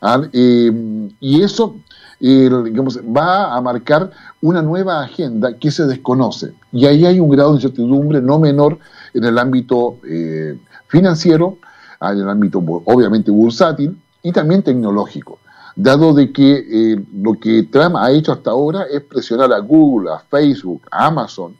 [0.00, 0.22] ¿Ah?
[0.32, 1.76] Y eso
[2.20, 6.52] va a marcar una nueva agenda que se desconoce.
[6.72, 8.78] Y ahí hay un grado de incertidumbre no menor
[9.14, 10.58] en el ámbito eh,
[10.88, 11.58] financiero,
[12.00, 15.38] en el ámbito obviamente bursátil y también tecnológico.
[15.76, 20.10] Dado de que eh, lo que Trump ha hecho hasta ahora es presionar a Google,
[20.10, 21.56] a Facebook, a Amazon,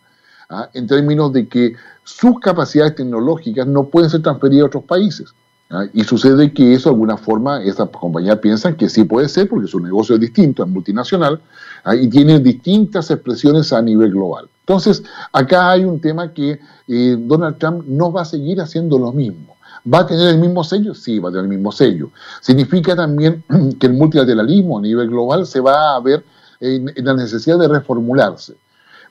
[0.49, 0.69] ¿ah?
[0.75, 5.33] en términos de que sus capacidades tecnológicas no pueden ser transferidas a otros países.
[5.71, 5.85] ¿Ah?
[5.93, 9.69] Y sucede que eso de alguna forma esas compañías piensan que sí puede ser porque
[9.69, 11.41] su negocio es distinto, es multinacional
[11.85, 11.95] ¿ah?
[11.95, 14.49] y tiene distintas expresiones a nivel global.
[14.61, 15.03] Entonces,
[15.33, 19.57] acá hay un tema que eh, Donald Trump no va a seguir haciendo lo mismo.
[19.93, 20.95] ¿Va a tener el mismo sello?
[20.95, 22.11] Sí, va a tener el mismo sello.
[22.41, 23.45] Significa también
[23.81, 26.25] que el multilateralismo a nivel global se va a ver
[26.61, 28.57] en, en la necesidad de reformularse.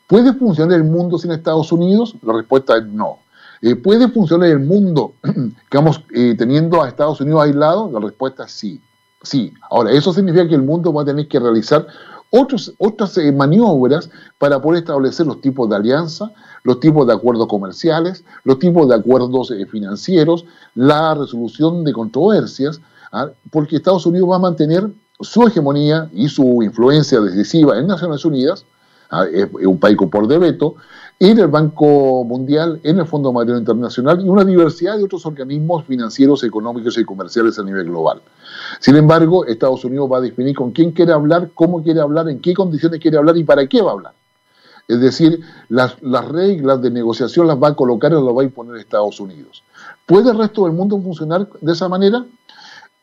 [0.08, 2.15] ¿Puede funcionar el mundo sin Estados Unidos?
[2.22, 3.20] La respuesta es no.
[3.62, 5.13] Eh, ¿Puede funcionar el mundo,
[5.72, 7.89] digamos, eh, teniendo a Estados Unidos aislado?
[7.91, 8.82] La respuesta es sí.
[9.24, 9.54] Sí.
[9.70, 11.88] Ahora, eso significa que el mundo va a tener que realizar
[12.30, 16.32] otros, otras eh, maniobras para poder establecer los tipos de alianza,
[16.63, 23.30] los tipos de acuerdos comerciales, los tipos de acuerdos financieros, la resolución de controversias, ¿ah?
[23.52, 24.89] porque Estados Unidos va a mantener
[25.20, 28.65] su hegemonía y su influencia decisiva en Naciones Unidas,
[29.10, 29.26] ¿ah?
[29.26, 30.76] es un país con por de veto,
[31.20, 35.84] en el Banco Mundial, en el Fondo Monetario Internacional y una diversidad de otros organismos
[35.86, 38.22] financieros, económicos y comerciales a nivel global.
[38.80, 42.40] Sin embargo, Estados Unidos va a definir con quién quiere hablar, cómo quiere hablar, en
[42.40, 44.14] qué condiciones quiere hablar y para qué va a hablar.
[44.88, 48.78] Es decir, las, reglas de negociación las va a colocar o las va a imponer
[48.78, 49.64] Estados Unidos.
[50.06, 52.26] ¿Puede el resto del mundo funcionar de esa manera?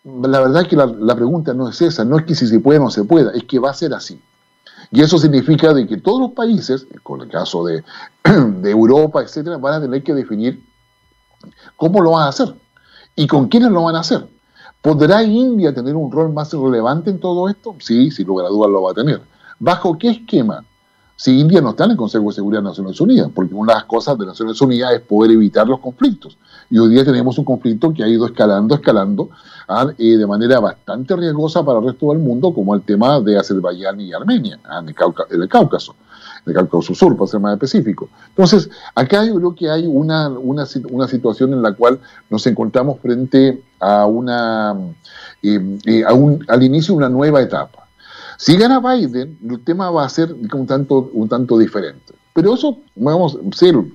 [0.05, 2.61] La verdad es que la, la pregunta no es esa, no es que si se
[2.61, 4.19] puede o no se pueda, es que va a ser así.
[4.95, 7.83] Y eso significa de que todos los países, con el caso de,
[8.71, 10.65] Europa, etcétera, van a tener que definir
[11.75, 12.55] cómo lo van a hacer
[13.17, 14.25] y con quiénes lo van a hacer.
[14.81, 17.75] ¿Podrá India tener un rol más relevante en todo esto?
[17.81, 19.21] Sí, sin lugar a dudas lo va a tener.
[19.59, 20.65] ¿Bajo qué esquema?
[21.17, 23.79] si India no está en el Consejo de Seguridad de Naciones Unidas, porque una de
[23.79, 26.37] las cosas de Naciones Unidas es poder evitar los conflictos.
[26.71, 29.31] Y hoy día tenemos un conflicto que ha ido escalando, escalando,
[29.99, 34.01] eh, de manera bastante riesgosa para el resto del mundo, como el tema de Azerbaiyán
[34.01, 35.49] y Armenia, ah, en, el Cáucaso, en el
[36.55, 38.09] Cáucaso Sur, para ser más específico.
[38.29, 41.99] Entonces, acá yo creo que hay una, una, situación en la cual
[42.31, 44.77] nos encontramos frente a una,
[45.43, 47.87] eh, eh, al inicio de una nueva etapa.
[48.37, 52.15] Si gana Biden, el tema va a ser un tanto, un tanto diferente.
[52.35, 53.87] Pero eso, vamos, se lo,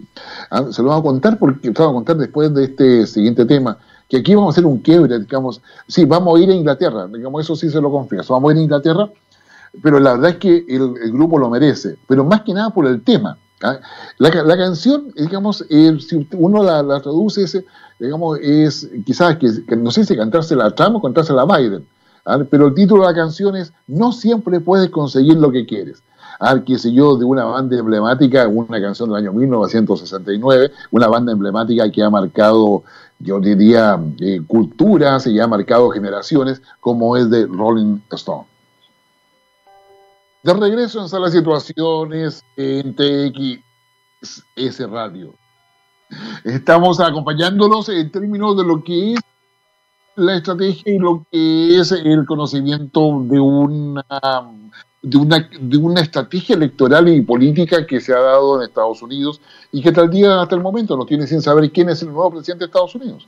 [0.49, 3.77] ah, se lo vamos a contar porque vamos a contar después de este siguiente tema,
[4.09, 7.43] que aquí vamos a hacer un quiebre, digamos, sí, vamos a ir a Inglaterra, digamos,
[7.43, 9.09] eso sí se lo confieso, vamos a ir a Inglaterra,
[9.83, 13.03] pero la verdad es que el, grupo lo merece, pero más que nada por el
[13.03, 13.37] tema.
[13.61, 13.79] ¿ah?
[14.17, 17.63] La, la, canción, digamos, si uno la, traduce,
[17.99, 21.85] digamos, es quizás que, no sé si cantársela a Trump o cantársela a Biden.
[22.49, 26.03] Pero el título de la canción es No siempre puedes conseguir lo que quieres.
[26.39, 31.33] Ah, qué sé yo, de una banda emblemática, una canción del año 1969, una banda
[31.33, 32.83] emblemática que ha marcado,
[33.19, 38.47] yo diría, eh, culturas y ha marcado generaciones, como es de Rolling Stone.
[40.41, 45.33] De regreso en Sala Situaciones en TXS Radio.
[46.45, 49.19] Estamos acompañándolos en términos de lo que es
[50.15, 54.03] la estrategia y lo que es el conocimiento de una,
[55.01, 59.39] de una, de una estrategia electoral y política que se ha dado en Estados Unidos
[59.71, 62.09] y que hasta el día, hasta el momento, no tiene sin saber quién es el
[62.09, 63.27] nuevo presidente de Estados Unidos.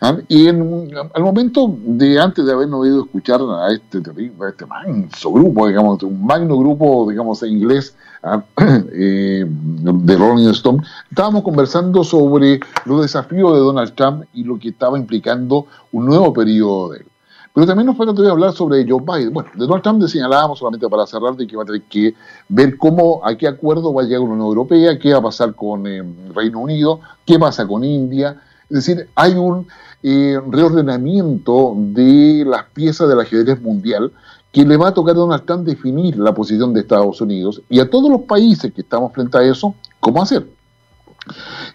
[0.00, 0.16] ¿Ah?
[0.28, 5.32] Y en, al momento de antes de habernos oído escuchar a este, a este manso
[5.32, 8.42] grupo, digamos, un magno grupo, digamos, en inglés ¿ah?
[8.92, 14.70] eh, de Rolling Stone, estábamos conversando sobre los desafíos de Donald Trump y lo que
[14.70, 17.06] estaba implicando un nuevo periodo de él.
[17.54, 19.32] Pero también nos falta todavía hablar sobre Joe Biden.
[19.32, 22.14] Bueno, de Donald Trump señalábamos solamente para cerrar de que va a tener que
[22.48, 25.54] ver cómo, a qué acuerdo va a llegar la Unión Europea, qué va a pasar
[25.54, 26.02] con eh,
[26.34, 28.40] Reino Unido, qué pasa con India.
[28.70, 29.66] Es decir, hay un
[30.02, 34.12] eh, reordenamiento de las piezas del ajedrez mundial
[34.50, 37.80] que le va a tocar a Donald Trump definir la posición de Estados Unidos y
[37.80, 40.46] a todos los países que estamos frente a eso, cómo hacer.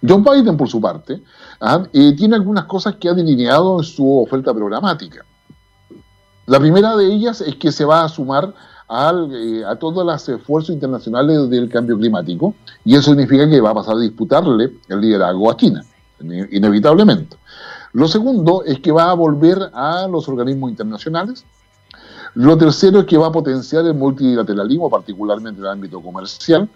[0.08, 1.22] John Biden, por su parte,
[1.62, 5.24] ah, eh, tiene algunas cosas que ha delineado en su oferta programática.
[6.48, 8.54] La primera de ellas es que se va a sumar
[8.88, 12.56] al, eh, a todos los esfuerzos internacionales del cambio climático
[12.86, 15.84] y eso significa que va a pasar a disputarle el liderazgo a China,
[16.22, 17.36] inevitablemente.
[17.92, 21.44] Lo segundo es que va a volver a los organismos internacionales.
[22.34, 26.70] Lo tercero es que va a potenciar el multilateralismo, particularmente en el ámbito comercial,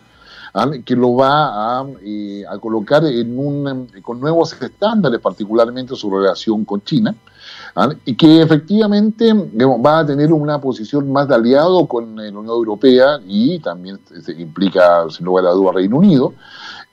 [0.54, 0.70] ¿ah?
[0.84, 6.84] que lo va a, eh, colocar en un, con nuevos estándares, particularmente su relación con
[6.84, 7.16] China.
[7.74, 7.90] ¿Ah?
[8.04, 13.20] y que efectivamente va a tener una posición más de aliado con la Unión Europea
[13.26, 16.34] y también se implica, sin lugar a duda, Reino Unido,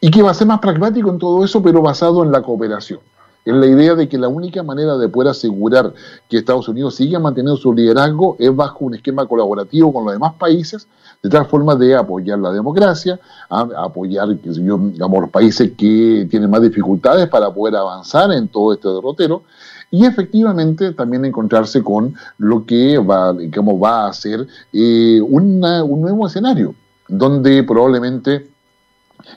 [0.00, 3.00] y que va a ser más pragmático en todo eso, pero basado en la cooperación.
[3.44, 5.94] En la idea de que la única manera de poder asegurar
[6.28, 10.34] que Estados Unidos siga manteniendo su liderazgo es bajo un esquema colaborativo con los demás
[10.34, 10.86] países,
[11.22, 17.28] de tal forma de apoyar la democracia, apoyar digamos, los países que tienen más dificultades
[17.28, 19.42] para poder avanzar en todo este derrotero,
[19.90, 26.74] y efectivamente también encontrarse con lo que va, va a ser eh, un nuevo escenario,
[27.08, 28.48] donde probablemente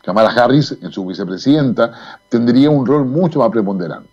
[0.04, 4.10] Kamala Harris, en su vicepresidenta, tendría un rol mucho más preponderante.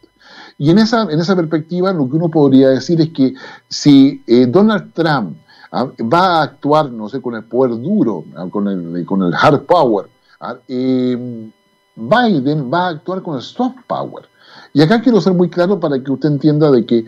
[0.56, 3.34] Y en esa, en esa perspectiva, lo que uno podría decir es que
[3.68, 5.36] si eh, Donald Trump
[5.70, 9.32] ah, va a actuar, no sé, con el poder duro, ah, con, el, con el
[9.34, 10.08] hard power,
[10.40, 11.50] ah, eh,
[11.94, 14.24] Biden va a actuar con el soft power.
[14.72, 17.04] Y acá quiero ser muy claro para que usted entienda de que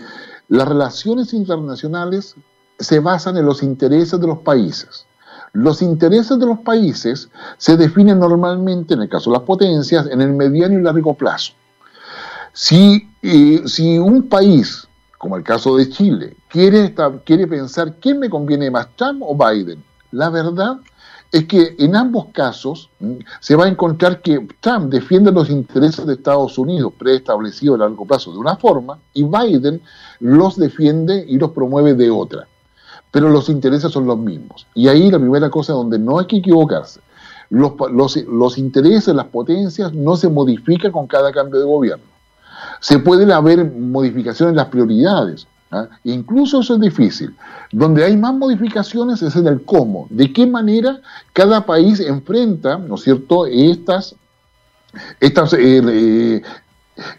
[0.49, 2.35] las relaciones internacionales
[2.79, 5.07] se basan en los intereses de los países.
[5.53, 10.21] Los intereses de los países se definen normalmente, en el caso de las potencias, en
[10.21, 11.53] el mediano y largo plazo.
[12.53, 16.95] Si, eh, si un país, como el caso de Chile, quiere,
[17.25, 20.79] quiere pensar quién me conviene más, Trump o Biden, la verdad
[21.33, 26.05] es que en ambos casos mm, se va a encontrar que Trump defiende los intereses
[26.07, 29.81] de Estados Unidos preestablecidos a largo plazo de una forma y Biden
[30.19, 32.49] los defiende y los promueve de otra.
[33.13, 34.67] Pero los intereses son los mismos.
[34.75, 37.01] Y ahí la primera cosa donde no hay que equivocarse.
[37.49, 42.05] Los, los, los intereses, las potencias no se modifican con cada cambio de gobierno.
[42.81, 45.89] Se pueden haber modificaciones en las prioridades, ¿ah?
[46.05, 47.35] Incluso eso es difícil.
[47.73, 51.01] Donde hay más modificaciones es en el cómo, de qué manera
[51.33, 54.15] cada país enfrenta, ¿no es cierto?, estas,
[55.21, 56.43] estas, eh, eh,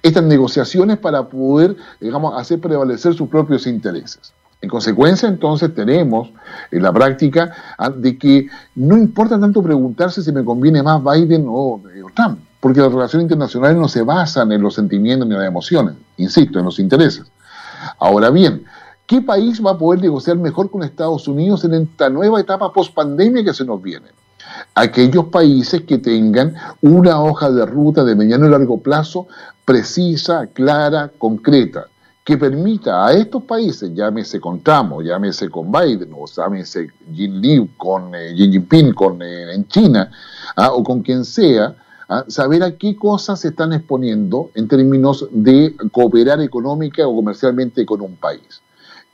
[0.04, 4.34] estas negociaciones para poder, digamos, hacer prevalecer sus propios intereses.
[4.62, 6.30] En consecuencia, entonces, tenemos
[6.70, 11.46] en la práctica ah, de que no importa tanto preguntarse si me conviene más Biden
[11.48, 11.82] o,
[12.16, 15.96] Trump, porque las relaciones internacionales no se basan en los sentimientos ni en las emociones,
[16.18, 17.26] insisto, en los intereses.
[18.00, 18.66] Ahora bien,
[19.06, 23.44] ¿qué país va a poder negociar mejor con Estados Unidos en esta nueva etapa post-pandemia
[23.44, 24.08] que se nos viene?
[24.76, 29.28] Aquellos países que tengan una hoja de ruta de mediano y largo plazo
[29.66, 31.86] precisa, clara, concreta
[32.24, 37.70] que permita a estos países, llámese con Trump, llámese con Biden, o llámese Jin Liu
[37.78, 40.10] con eh, Xi Jinping con, eh, en China,
[40.56, 41.76] ah, o con quien sea,
[42.12, 47.86] ah, saber a qué cosas se están exponiendo en términos de cooperar económica o comercialmente
[47.86, 48.62] con un país.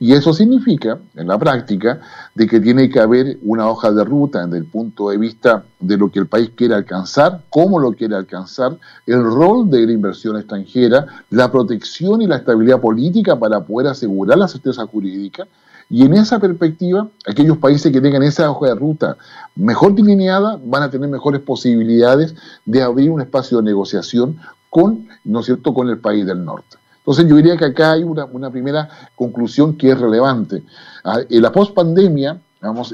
[0.00, 2.00] Y eso significa, en la práctica,
[2.34, 5.96] de que tiene que haber una hoja de ruta desde el punto de vista de
[5.96, 10.36] lo que el país quiere alcanzar, cómo lo quiere alcanzar, el rol de la inversión
[10.36, 15.48] extranjera, la protección y la estabilidad política para poder asegurar la certeza jurídica.
[15.90, 19.16] Y en esa perspectiva, aquellos países que tengan esa hoja de ruta
[19.56, 22.34] mejor delineada van a tener mejores posibilidades
[22.66, 26.76] de abrir un espacio de negociación con, ¿no es cierto?, con el país del norte.
[26.98, 30.62] Entonces yo diría que acá hay una, primera conclusión que es relevante.
[31.04, 32.38] Ah, la pospandemia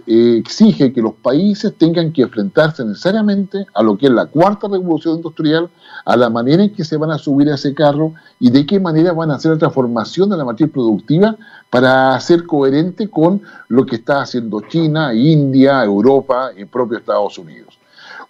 [0.07, 4.69] eh, exige que los países tengan que enfrentarse necesariamente a lo que es la cuarta
[4.69, 5.71] revolución industrial,
[6.05, 8.79] a la manera en que se van a subir a ese carro y de qué
[8.79, 11.37] manera van a hacer la transformación de la matriz productiva
[11.71, 17.79] para ser coherente con lo que está haciendo China, India, Europa y propio Estados Unidos.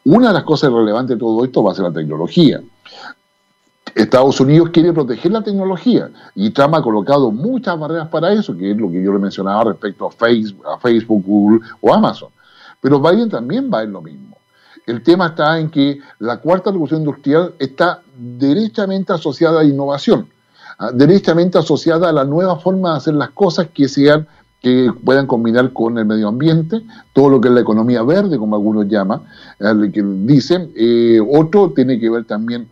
[0.05, 2.61] Una de las cosas relevantes de todo esto va a ser la tecnología.
[3.95, 8.73] Estados Unidos quiere proteger la tecnología y Trump ha colocado muchas barreras para eso, que
[8.73, 12.31] es lo que yo le mencionaba respecto a Facebook, a Facebook, Google o Amazon.
[12.81, 14.37] Pero Biden también va en lo mismo.
[14.87, 20.29] El tema está en que la cuarta revolución industrial está derechamente asociada a innovación,
[20.79, 24.27] ah, derechamente asociada a la nueva forma de hacer las cosas que sean
[24.61, 26.83] que puedan combinar con el medio ambiente,
[27.13, 29.21] todo lo que es la economía verde, como algunos llaman,
[29.61, 29.75] eh,
[30.25, 30.73] dicen.
[30.75, 32.67] Eh, otro tiene que ver también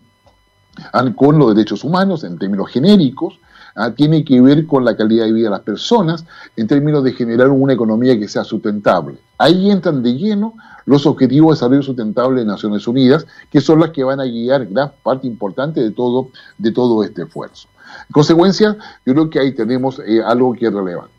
[1.17, 3.39] con los derechos humanos en términos genéricos,
[3.77, 6.25] ah, tiene que ver con la calidad de vida de las personas
[6.57, 9.19] en términos de generar una economía que sea sustentable.
[9.39, 10.55] Ahí entran de lleno
[10.85, 14.67] los objetivos de desarrollo sustentable de Naciones Unidas, que son las que van a guiar
[14.67, 17.69] gran parte importante de todo, de todo este esfuerzo.
[18.09, 21.13] En consecuencia, yo creo que ahí tenemos eh, algo que es relevante.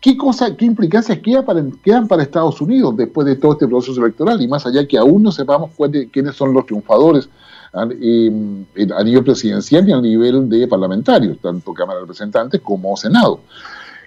[0.00, 3.98] ¿Qué, cosa, qué implicancias quedan para, quedan para Estados Unidos después de todo este proceso
[4.02, 4.40] electoral?
[4.42, 5.70] Y más allá que aún no sepamos
[6.12, 7.30] quiénes son los triunfadores
[7.74, 13.40] a, nivel presidencial y a nivel de parlamentarios, tanto Cámara de Representantes como Senado.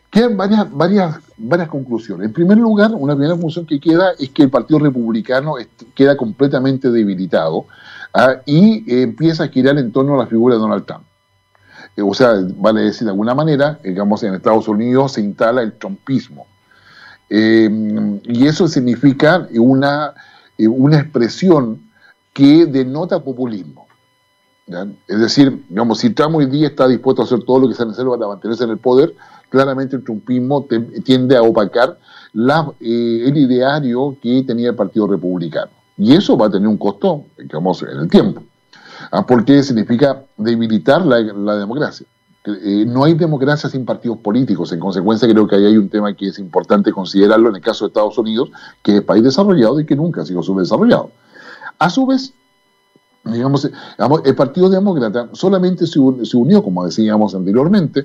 [0.09, 2.28] Quedan varias, varias, varias conclusiones.
[2.28, 5.55] En primer lugar, una primera función que queda es que el Partido Republicano
[5.93, 7.65] queda completamente debilitado
[8.13, 8.38] ¿ah?
[8.45, 11.03] y eh, empieza a girar en torno a la figura de Donald Trump.
[11.97, 15.74] Eh, o sea, vale decir de alguna manera, digamos, en Estados Unidos se instala el
[15.74, 16.47] trumpismo.
[17.30, 17.70] Eh,
[18.24, 20.13] y eso significa una,
[20.57, 21.86] una expresión
[22.38, 23.88] que denota populismo.
[25.07, 27.88] Es decir, digamos, si Trump hoy día está dispuesto a hacer todo lo que sea
[27.88, 29.15] necesario para mantenerse en el poder,
[29.49, 30.67] claramente el trumpismo
[31.03, 31.97] tiende a opacar
[32.79, 35.71] eh, el ideario que tenía el Partido Republicano.
[35.97, 38.43] Y eso va a tener un costo, digamos, en el tiempo.
[39.11, 39.25] ¿ah?
[39.25, 42.05] porque significa debilitar la, democracia.
[42.45, 44.71] Eh, no hay democracia sin partidos políticos.
[44.73, 47.85] En consecuencia, creo que ahí hay un tema que es importante considerarlo en el caso
[47.85, 48.51] de Estados Unidos,
[48.83, 51.09] que es país desarrollado y que nunca ha sido subdesarrollado.
[51.80, 52.34] A su vez,
[53.23, 53.69] digamos,
[54.25, 58.03] el Partido Demócrata solamente se, unió, como decíamos anteriormente,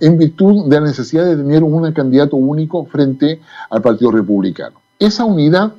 [0.00, 3.40] en virtud de la necesidad de tener un candidato único frente
[3.70, 4.80] al Partido Republicano.
[4.98, 5.74] Esa unidad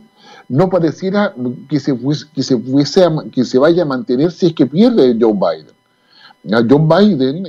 [0.48, 1.34] no pareciera
[1.68, 1.98] que se,
[2.34, 2.62] que se,
[3.32, 5.76] que se vaya a mantener si es que pierde Joe Biden.
[6.48, 7.46] John Biden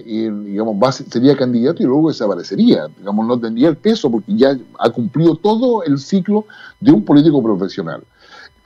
[1.11, 5.83] sería candidato y luego desaparecería, digamos, no tendría el peso porque ya ha cumplido todo
[5.83, 6.47] el ciclo
[6.81, 8.03] de un político profesional.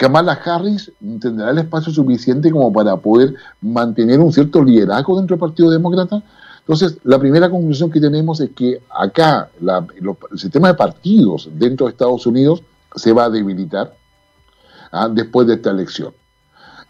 [0.00, 0.90] Kamala Harris
[1.20, 6.22] tendrá el espacio suficiente como para poder mantener un cierto liderazgo dentro del Partido Demócrata.
[6.60, 11.90] Entonces, la primera conclusión que tenemos es que acá el sistema de partidos dentro de
[11.90, 12.62] Estados Unidos
[12.96, 13.94] se va a debilitar
[14.90, 15.06] ¿ah?
[15.12, 16.14] después de esta elección.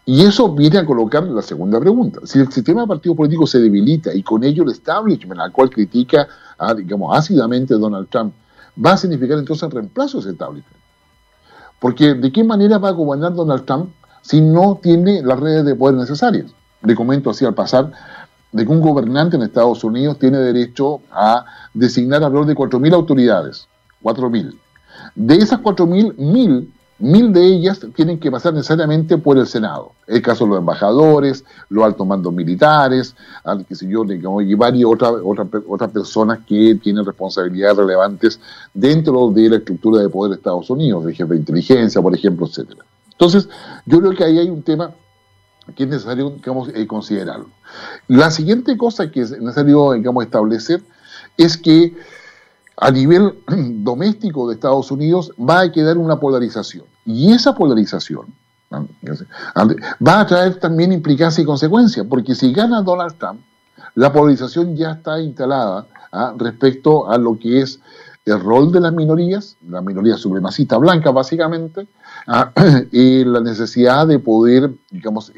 [0.05, 2.21] Y eso viene a colocar la segunda pregunta.
[2.23, 5.69] Si el sistema de partidos políticos se debilita y con ello el establishment al cual
[5.69, 6.29] critica,
[6.77, 8.33] digamos, ácidamente Donald Trump,
[8.83, 10.80] va a significar entonces el reemplazo de ese establishment.
[11.81, 13.89] Porque ¿de qué manera va a gobernar Donald Trump
[14.21, 16.53] si no tiene las redes de poder necesarias?
[16.83, 17.91] Le comento así al pasar
[18.51, 23.67] de que un gobernante en Estados Unidos tiene derecho a designar alrededor de 4.000 autoridades.
[24.03, 24.55] 4.000.
[25.15, 26.67] De esas 4.000, 1.000
[27.01, 29.93] mil de ellas tienen que pasar necesariamente por el Senado.
[30.07, 34.85] El caso de los embajadores, los altos mandos militares, al que sé yo, y varias
[34.85, 38.39] otras otra, otras personas que tienen responsabilidades relevantes
[38.73, 42.47] dentro de la estructura de poder de Estados Unidos, de jefe de inteligencia, por ejemplo,
[42.47, 42.85] etcétera.
[43.11, 43.49] Entonces,
[43.85, 44.91] yo creo que ahí hay un tema
[45.75, 47.49] que es necesario digamos, eh, considerarlo.
[48.07, 50.81] La siguiente cosa que es necesario digamos, establecer
[51.37, 51.95] es que
[52.77, 56.85] a nivel doméstico de Estados Unidos va a quedar una polarización.
[57.05, 58.27] Y esa polarización
[60.07, 63.41] va a traer también implicancias y consecuencias, porque si gana Donald Trump,
[63.95, 66.33] la polarización ya está instalada ¿ah?
[66.37, 67.79] respecto a lo que es
[68.25, 71.87] el rol de las minorías, la minoría supremacista blanca básicamente,
[72.27, 72.51] ¿ah?
[72.91, 75.33] y la necesidad de poder, digamos,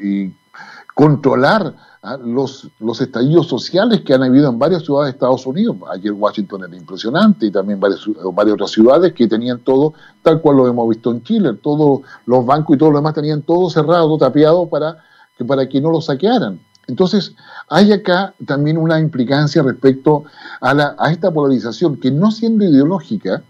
[0.94, 1.74] controlar
[2.04, 2.18] ¿ah?
[2.22, 5.76] los, los estallidos sociales que han habido en varias ciudades de Estados Unidos.
[5.90, 8.00] Ayer Washington era impresionante y también varias,
[8.32, 12.46] varias otras ciudades que tenían todo, tal cual lo hemos visto en Chile, todos los
[12.46, 14.98] bancos y todo lo demás tenían todo cerrado, tapiado para
[15.36, 16.60] que, para que no lo saquearan.
[16.86, 17.34] Entonces,
[17.68, 20.24] hay acá también una implicancia respecto
[20.60, 23.42] a, la, a esta polarización que no siendo ideológica,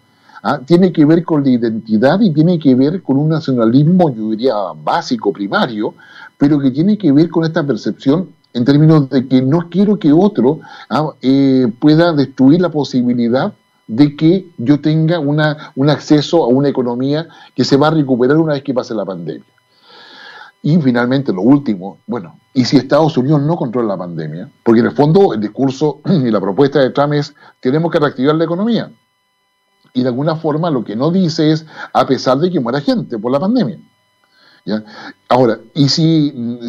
[0.45, 0.61] ¿ah?
[0.65, 4.55] tiene que ver con la identidad y tiene que ver con un nacionalismo, yo diría,
[4.77, 5.95] básico, primario,
[6.39, 10.13] pero que tiene que ver con esta percepción en términos de que no quiero que
[10.13, 11.13] otro ¿ah?
[11.21, 13.53] eh, pueda destruir la posibilidad
[13.87, 18.39] de que yo tenga una, un acceso a una economía que se va a recuperar
[18.39, 19.45] una vez que pase la pandemia.
[20.63, 24.49] Y finalmente, lo último, bueno, ¿y si Estados Unidos no controla la pandemia?
[24.63, 28.35] Porque en el fondo el discurso y la propuesta de Trump es, tenemos que reactivar
[28.37, 28.91] la economía.
[29.93, 33.19] Y de alguna forma lo que no dice es, a pesar de que muera gente
[33.19, 33.79] por la pandemia.
[35.29, 36.61] Ahora, ¿y si,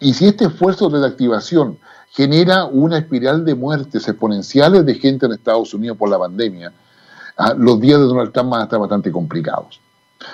[0.00, 1.78] y si este esfuerzo de reactivación
[2.10, 6.72] genera una espiral de muertes exponenciales de gente en Estados Unidos por la pandemia,
[7.36, 9.80] ah, los días de Donald Trump van a estar bastante complicados.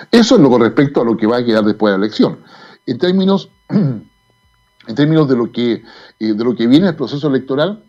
[0.09, 2.39] Eso es lo con respecto a lo que va a quedar después de la elección.
[2.85, 5.83] En términos, en términos de, lo que,
[6.19, 7.83] eh, de lo que viene el proceso electoral,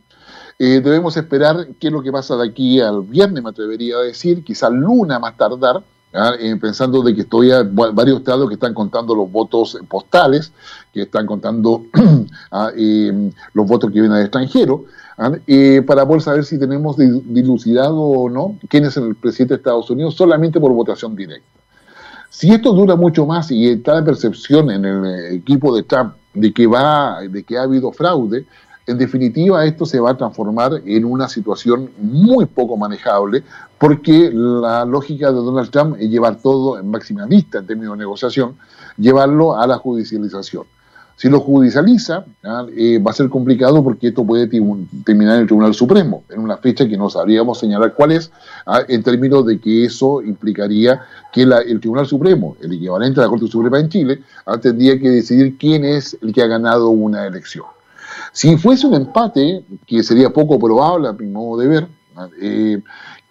[0.59, 4.03] eh, debemos esperar qué es lo que pasa de aquí al viernes, me atrevería a
[4.03, 5.83] decir, quizá luna más tardar,
[6.15, 6.33] ¿ah?
[6.39, 10.53] eh, pensando de que estoy a varios estados que están contando los votos postales,
[10.93, 11.85] que están contando
[12.51, 12.71] ¿ah?
[13.53, 14.85] los votos que vienen del extranjero,
[15.19, 15.33] ¿ah?
[15.87, 20.15] para poder saber si tenemos dilucidado o no quién es el presidente de Estados Unidos
[20.15, 21.47] solamente por votación directa.
[22.31, 26.53] Si esto dura mucho más y está la percepción en el equipo de Trump de
[26.53, 28.45] que va, de que ha habido fraude,
[28.87, 33.43] en definitiva esto se va a transformar en una situación muy poco manejable
[33.85, 37.99] porque la lógica de Donald Trump es llevar todo en máxima vista en términos de
[37.99, 38.57] negociación,
[38.97, 40.65] llevarlo a la judicialización.
[41.17, 42.25] Si lo judicializa,
[42.79, 46.57] eh, va a ser complicado porque esto puede terminar en el Tribunal Supremo, en una
[46.57, 48.33] fecha que no sabríamos señalar cuál es,
[48.89, 53.49] en términos de que eso implicaría que el Tribunal Supremo, el equivalente a la Corte
[53.49, 54.23] Suprema en Chile,
[54.63, 57.67] tendría que decidir quién es el que ha ganado una elección.
[58.33, 61.89] Si fuese un empate, que sería poco probable a mi modo de ver,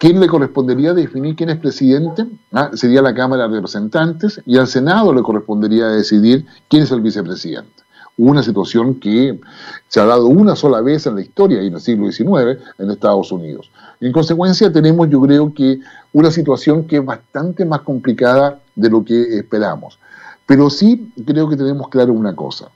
[0.04, 2.26] ¿quién le correspondería definir quién es presidente?
[2.74, 7.72] sería la Cámara de Representantes y al Senado le correspondería decidir quién es el vicepresidente
[8.18, 9.39] una situación que
[9.88, 12.91] se ha dado una sola vez en la historia y en el siglo XIX en
[12.91, 13.72] Estados Unidos.
[14.01, 15.80] en consecuencia tenemos, yo creo que,
[16.12, 19.97] una situación que es bastante más complicada de lo que esperamos.
[20.45, 22.70] Pero sí creo que tenemos claro una cosa.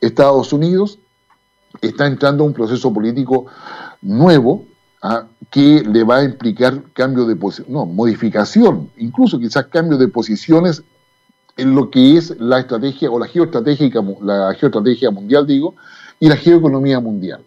[0.00, 0.98] Estados Unidos
[1.80, 3.46] está entrando a un proceso político
[4.02, 4.66] nuevo
[5.50, 7.36] que le va a implicar cambio de
[7.68, 10.82] no, modificación, incluso quizás cambio de posiciones
[11.56, 13.90] en lo que es la estrategia o la geoestrategia,
[14.22, 15.74] la geoestrategia mundial, digo,
[16.20, 17.40] y la geoeconomía mundial.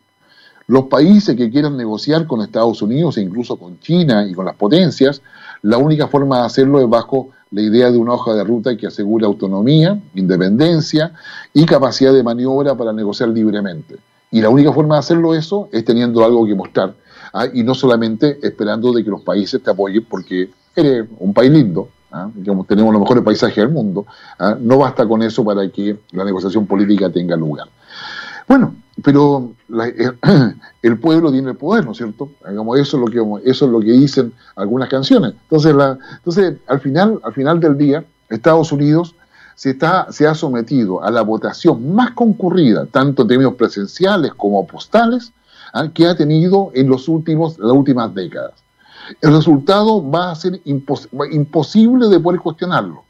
[0.68, 4.56] Los países que quieran negociar con Estados Unidos e incluso con China y con las
[4.56, 5.22] potencias,
[5.62, 8.88] la única forma de hacerlo es bajo la idea de una hoja de ruta que
[8.88, 11.14] asegure autonomía, independencia
[11.54, 13.96] y capacidad de maniobra para negociar libremente.
[14.32, 16.96] Y la única forma de hacerlo eso es teniendo algo que mostrar
[17.36, 17.48] ¿ah?
[17.54, 21.90] y no solamente esperando de que los países te apoyen porque eres un país lindo,
[22.12, 22.30] ¿ah?
[22.68, 24.06] tenemos los mejores paisajes del mundo,
[24.40, 24.56] ¿ah?
[24.60, 27.68] no basta con eso para que la negociación política tenga lugar.
[28.48, 29.54] Bueno, pero
[30.82, 32.30] el, pueblo tiene el poder, ¿no es cierto?
[32.48, 35.34] Digamos, eso es lo que eso es lo que dicen algunas canciones.
[35.44, 35.76] Entonces,
[36.18, 39.16] entonces al final, al final del día, Estados Unidos
[39.56, 44.66] se, está, se ha sometido a la votación más concurrida, tanto en términos presenciales como
[44.68, 45.34] postales,
[45.76, 45.90] ¿ah?
[45.94, 48.66] que ha tenido en los últimos, las últimas décadas
[49.22, 53.04] el resultado va a ser imposible de poder cuestionarlo,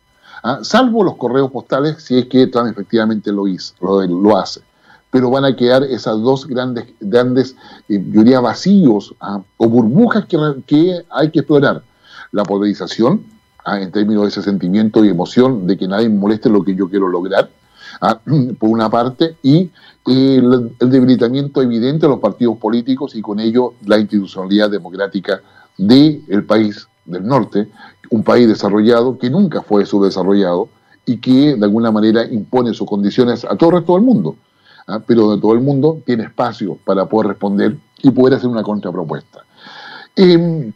[0.43, 0.59] ¿ah?
[0.61, 4.61] salvo los correos postales si es que Trump efectivamente lo, hizo, lo, hace.
[5.11, 7.55] Pero van a quedar esas dos grandes, grandes
[7.87, 9.41] eh, yo diría, vacíos ¿ah?
[9.57, 11.83] o burbujas que, hay que explorar.
[12.31, 13.23] La polarización
[13.63, 13.79] ¿ah?
[13.79, 17.07] en términos de ese sentimiento y emoción de que nadie moleste lo que yo quiero
[17.07, 17.49] lograr,
[18.01, 18.19] ¿ah?
[18.59, 19.71] por una parte, y
[20.07, 25.41] el, debilitamiento evidente de los partidos políticos y con ello la institucionalidad democrática
[25.77, 27.69] del país del norte,
[28.09, 30.69] un país desarrollado que nunca fue subdesarrollado
[31.05, 34.35] y que de alguna manera impone sus condiciones a todo el resto del mundo,
[34.87, 34.99] ¿ah?
[35.05, 39.43] pero de todo el mundo tiene espacio para poder responder y poder hacer una contrapropuesta.
[40.15, 40.71] Em,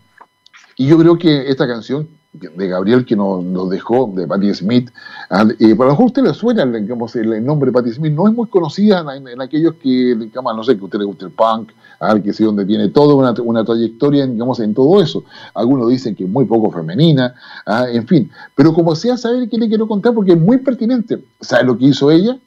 [0.75, 4.91] y yo creo que esta canción de Gabriel que nos, dejó, de Patti Smith.
[5.29, 8.27] Ah, eh, para lo mejor a usted le suena el nombre de Patti Smith, no
[8.27, 11.31] es muy conocida en, aquellos que, digamos, no sé, que a usted le guste el
[11.31, 15.23] punk, a que sí, donde tiene toda una, trayectoria, digamos, en todo eso.
[15.55, 17.33] Algunos dicen que es muy poco femenina,
[17.65, 18.31] ah, en fin.
[18.55, 21.23] Pero como sea, saber qué le quiero contar porque es muy pertinente.
[21.41, 22.37] ¿Sabe lo que hizo ella?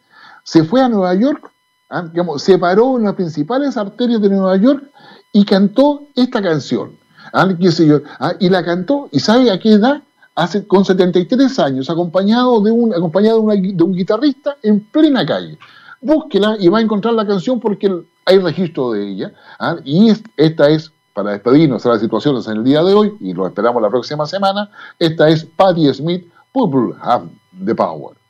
[0.45, 1.51] Se fue a Nueva York,
[1.91, 4.85] ah, digamos, se paró en las principales arterias de Nueva York
[5.33, 7.02] y cantó esta canción.
[7.33, 7.49] ¿Ah?
[8.21, 8.33] ¿Ah?
[8.39, 10.03] y la cantó, ¿y sabe a qué edad?
[10.35, 15.59] Hace, con 73 años, acompañado de un, acompañado de, un guitarrista en plena calle.
[16.01, 19.33] Búsquela y va a encontrar la canción porque hay registro de ella.
[19.59, 19.77] ¿ah?
[19.85, 23.47] Y esta es, para despedirnos de las situaciones en el día de hoy, y lo
[23.47, 27.29] esperamos la próxima semana, esta es Patti Smith, People Have
[27.65, 28.22] the Power.